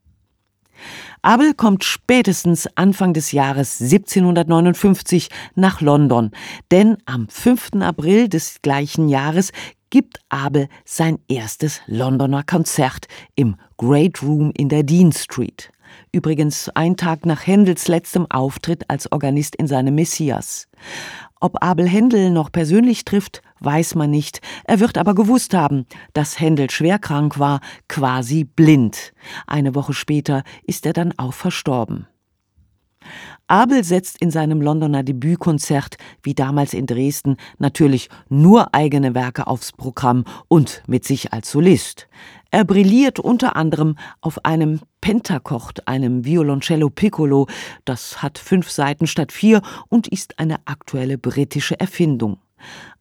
Abel 1.21 1.53
kommt 1.53 1.83
spätestens 1.83 2.67
Anfang 2.75 3.13
des 3.13 3.33
Jahres 3.33 3.81
1759 3.81 5.29
nach 5.55 5.81
London, 5.81 6.31
denn 6.71 6.97
am 7.05 7.27
5. 7.27 7.81
April 7.81 8.29
des 8.29 8.61
gleichen 8.61 9.09
Jahres 9.09 9.51
gibt 9.89 10.19
Abel 10.29 10.67
sein 10.85 11.19
erstes 11.27 11.81
Londoner 11.87 12.43
Konzert 12.43 13.07
im 13.35 13.55
Great 13.77 14.21
Room 14.21 14.51
in 14.55 14.69
der 14.69 14.83
Dean 14.83 15.11
Street. 15.11 15.71
Übrigens 16.11 16.69
ein 16.75 16.97
Tag 16.97 17.25
nach 17.25 17.45
Händels 17.47 17.87
letztem 17.87 18.29
Auftritt 18.29 18.89
als 18.89 19.11
Organist 19.11 19.55
in 19.55 19.67
seinem 19.67 19.95
Messias. 19.95 20.67
Ob 21.39 21.63
Abel 21.63 21.87
Händel 21.87 22.31
noch 22.31 22.51
persönlich 22.51 23.05
trifft, 23.05 23.41
weiß 23.59 23.95
man 23.95 24.09
nicht. 24.09 24.41
Er 24.65 24.79
wird 24.79 24.97
aber 24.97 25.15
gewusst 25.15 25.53
haben, 25.53 25.85
dass 26.13 26.39
Händel 26.39 26.69
schwerkrank 26.69 27.39
war, 27.39 27.61
quasi 27.87 28.43
blind. 28.43 29.13
Eine 29.47 29.73
Woche 29.73 29.93
später 29.93 30.43
ist 30.63 30.85
er 30.85 30.93
dann 30.93 31.13
auch 31.17 31.33
verstorben. 31.33 32.07
Abel 33.49 33.83
setzt 33.83 34.21
in 34.21 34.29
seinem 34.29 34.61
Londoner 34.61 35.01
Debütkonzert, 35.01 35.97
wie 36.21 36.35
damals 36.35 36.75
in 36.75 36.85
Dresden, 36.85 37.37
natürlich 37.57 38.07
nur 38.29 38.75
eigene 38.75 39.15
Werke 39.15 39.47
aufs 39.47 39.71
Programm 39.71 40.23
und 40.47 40.83
mit 40.85 41.03
sich 41.03 41.33
als 41.33 41.49
Solist. 41.49 42.07
Er 42.51 42.63
brilliert 42.63 43.19
unter 43.19 43.55
anderem 43.55 43.95
auf 44.21 44.45
einem 44.45 44.81
Pentakocht, 45.01 45.87
einem 45.87 46.25
Violoncello 46.25 46.91
Piccolo, 46.91 47.47
das 47.85 48.21
hat 48.21 48.37
fünf 48.37 48.69
Seiten 48.69 49.07
statt 49.07 49.31
vier 49.31 49.63
und 49.87 50.07
ist 50.07 50.37
eine 50.37 50.57
aktuelle 50.65 51.17
britische 51.17 51.79
Erfindung. 51.79 52.37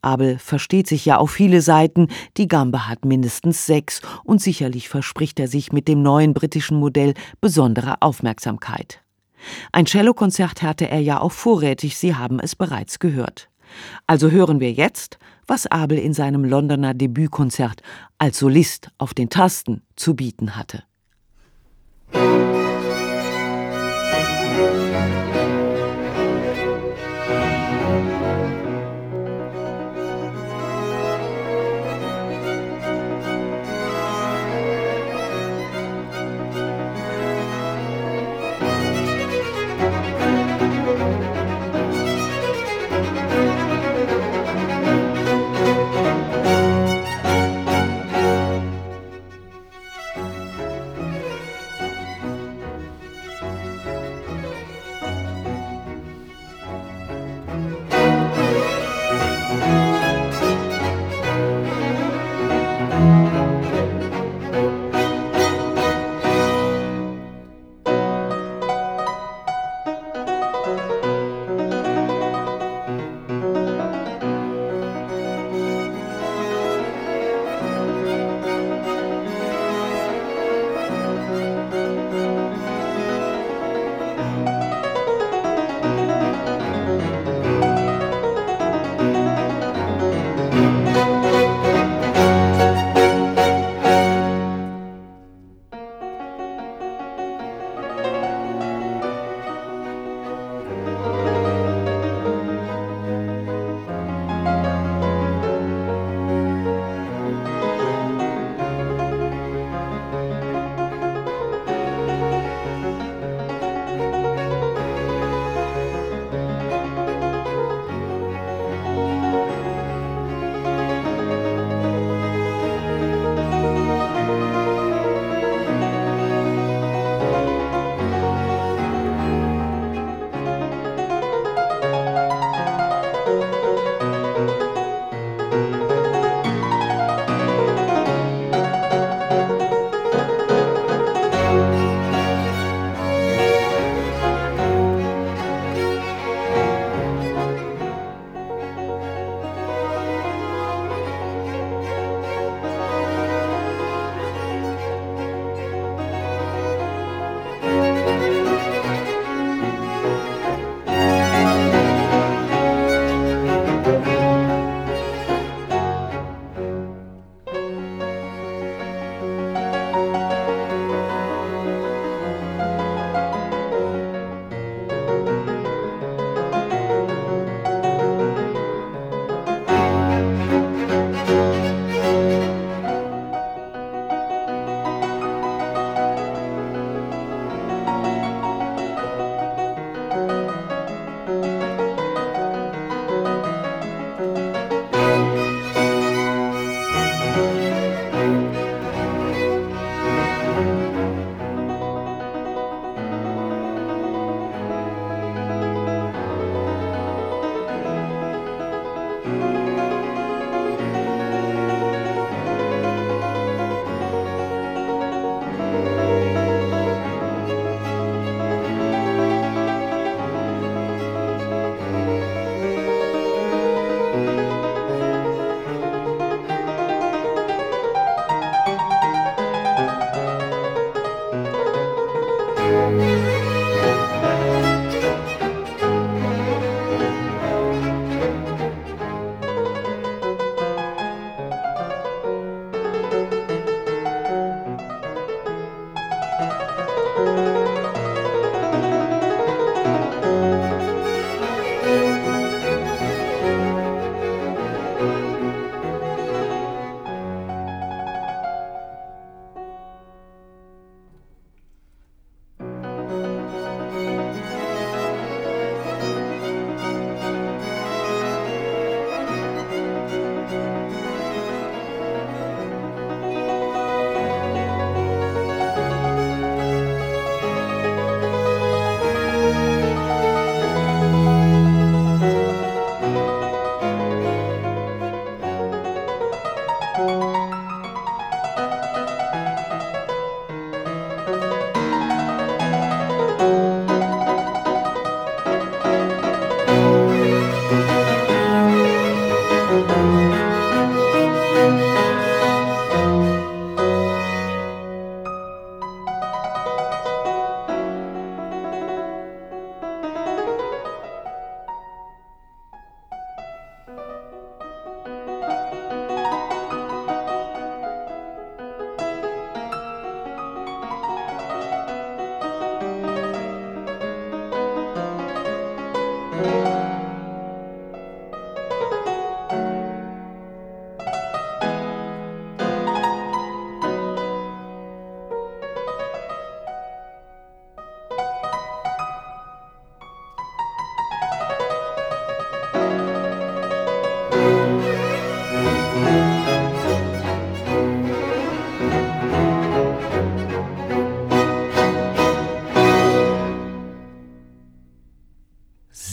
Abel 0.00 0.38
versteht 0.38 0.86
sich 0.86 1.04
ja 1.04 1.18
auf 1.18 1.32
viele 1.32 1.60
Seiten, 1.60 2.08
die 2.38 2.48
Gambe 2.48 2.88
hat 2.88 3.04
mindestens 3.04 3.66
sechs 3.66 4.00
und 4.24 4.40
sicherlich 4.40 4.88
verspricht 4.88 5.38
er 5.40 5.48
sich 5.48 5.72
mit 5.72 5.88
dem 5.88 6.00
neuen 6.00 6.32
britischen 6.32 6.78
Modell 6.78 7.12
besondere 7.42 8.00
Aufmerksamkeit. 8.00 9.02
Ein 9.72 9.86
Cellokonzert 9.86 10.62
hatte 10.62 10.88
er 10.88 11.00
ja 11.00 11.20
auch 11.20 11.32
vorrätig, 11.32 11.96
Sie 11.96 12.14
haben 12.14 12.40
es 12.40 12.56
bereits 12.56 12.98
gehört. 12.98 13.48
Also 14.06 14.30
hören 14.30 14.60
wir 14.60 14.72
jetzt, 14.72 15.18
was 15.46 15.66
Abel 15.66 15.98
in 15.98 16.14
seinem 16.14 16.44
Londoner 16.44 16.94
Debütkonzert 16.94 17.82
als 18.18 18.38
Solist 18.38 18.90
auf 18.98 19.14
den 19.14 19.30
Tasten 19.30 19.82
zu 19.96 20.14
bieten 20.14 20.56
hatte. 20.56 20.84
Musik 22.12 22.68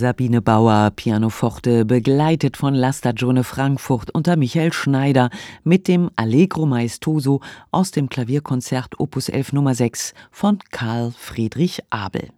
Sabine 0.06 0.40
Bauer, 0.40 0.92
Pianoforte, 0.96 1.84
begleitet 1.84 2.58
von 2.58 2.76
La 2.76 2.94
Stagione 2.94 3.44
Frankfurt 3.44 4.12
unter 4.12 4.36
Michael 4.36 4.72
Schneider 4.72 5.32
mit 5.64 5.88
dem 5.88 6.12
Allegro 6.16 6.68
Maestoso 6.68 7.42
aus 7.72 7.90
dem 7.90 8.08
Klavierkonzert 8.08 9.00
Opus 9.00 9.30
11 9.30 9.54
Nummer 9.54 9.74
6 9.74 10.14
von 10.30 10.60
Karl 10.70 11.12
Friedrich 11.18 11.82
Abel. 11.90 12.30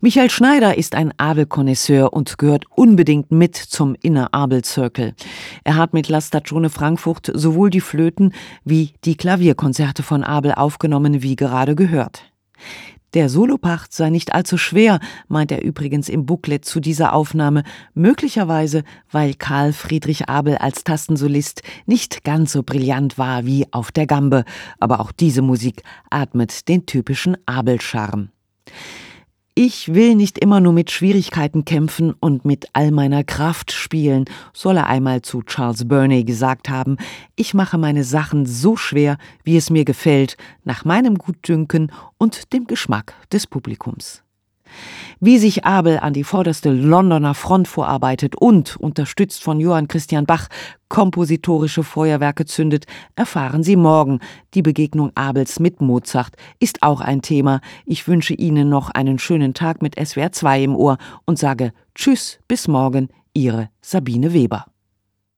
Michael 0.00 0.30
Schneider 0.30 0.76
ist 0.76 0.96
ein 0.96 1.14
Abel-Konnoisseur 1.16 2.12
und 2.12 2.38
gehört 2.38 2.64
unbedingt 2.74 3.30
mit 3.30 3.54
zum 3.54 3.94
Inner 4.02 4.34
Abel 4.34 4.64
Circle. 4.64 5.14
Er 5.62 5.76
hat 5.76 5.94
mit 5.94 6.08
La 6.08 6.20
Stagione 6.20 6.70
Frankfurt 6.70 7.30
sowohl 7.32 7.70
die 7.70 7.80
Flöten 7.80 8.34
wie 8.64 8.94
die 9.04 9.16
Klavierkonzerte 9.16 10.02
von 10.02 10.24
Abel 10.24 10.54
aufgenommen, 10.54 11.22
wie 11.22 11.36
gerade 11.36 11.76
gehört. 11.76 12.24
Der 13.14 13.28
Solopart 13.28 13.92
sei 13.92 14.10
nicht 14.10 14.34
allzu 14.34 14.58
schwer, 14.58 14.98
meint 15.28 15.52
er 15.52 15.62
übrigens 15.62 16.08
im 16.08 16.26
Booklet 16.26 16.64
zu 16.64 16.80
dieser 16.80 17.12
Aufnahme, 17.12 17.62
möglicherweise, 17.94 18.82
weil 19.08 19.34
Karl 19.34 19.72
Friedrich 19.72 20.28
Abel 20.28 20.56
als 20.56 20.82
Tastensolist 20.82 21.62
nicht 21.86 22.24
ganz 22.24 22.50
so 22.52 22.64
brillant 22.64 23.16
war 23.16 23.46
wie 23.46 23.66
auf 23.70 23.92
der 23.92 24.08
Gambe, 24.08 24.44
aber 24.80 24.98
auch 24.98 25.12
diese 25.12 25.42
Musik 25.42 25.84
atmet 26.10 26.68
den 26.68 26.86
typischen 26.86 27.36
Abel-Charme. 27.46 28.30
Ich 29.56 29.94
will 29.94 30.16
nicht 30.16 30.38
immer 30.38 30.58
nur 30.58 30.72
mit 30.72 30.90
Schwierigkeiten 30.90 31.64
kämpfen 31.64 32.12
und 32.18 32.44
mit 32.44 32.66
all 32.72 32.90
meiner 32.90 33.22
Kraft 33.22 33.70
spielen, 33.70 34.24
soll 34.52 34.78
er 34.78 34.88
einmal 34.88 35.22
zu 35.22 35.42
Charles 35.42 35.86
Burney 35.86 36.24
gesagt 36.24 36.68
haben. 36.68 36.96
Ich 37.36 37.54
mache 37.54 37.78
meine 37.78 38.02
Sachen 38.02 38.46
so 38.46 38.76
schwer, 38.76 39.16
wie 39.44 39.56
es 39.56 39.70
mir 39.70 39.84
gefällt, 39.84 40.36
nach 40.64 40.84
meinem 40.84 41.16
Gutdünken 41.18 41.92
und 42.18 42.52
dem 42.52 42.66
Geschmack 42.66 43.14
des 43.30 43.46
Publikums. 43.46 44.23
Wie 45.20 45.38
sich 45.38 45.64
Abel 45.64 45.98
an 45.98 46.12
die 46.12 46.24
vorderste 46.24 46.70
Londoner 46.70 47.34
Front 47.34 47.68
vorarbeitet 47.68 48.36
und, 48.36 48.76
unterstützt 48.76 49.42
von 49.42 49.60
Johann 49.60 49.88
Christian 49.88 50.26
Bach, 50.26 50.48
kompositorische 50.88 51.82
Feuerwerke 51.82 52.44
zündet, 52.44 52.84
erfahren 53.16 53.62
Sie 53.62 53.76
morgen. 53.76 54.20
Die 54.54 54.62
Begegnung 54.62 55.10
Abels 55.14 55.60
mit 55.60 55.80
Mozart 55.80 56.34
ist 56.60 56.82
auch 56.82 57.00
ein 57.00 57.22
Thema. 57.22 57.60
Ich 57.86 58.06
wünsche 58.06 58.34
Ihnen 58.34 58.68
noch 58.68 58.90
einen 58.90 59.18
schönen 59.18 59.54
Tag 59.54 59.82
mit 59.82 59.98
SWR 59.98 60.32
2 60.32 60.62
im 60.62 60.76
Ohr 60.76 60.98
und 61.24 61.38
sage 61.38 61.72
Tschüss, 61.94 62.38
bis 62.48 62.68
morgen, 62.68 63.08
Ihre 63.32 63.70
Sabine 63.80 64.32
Weber. 64.32 64.66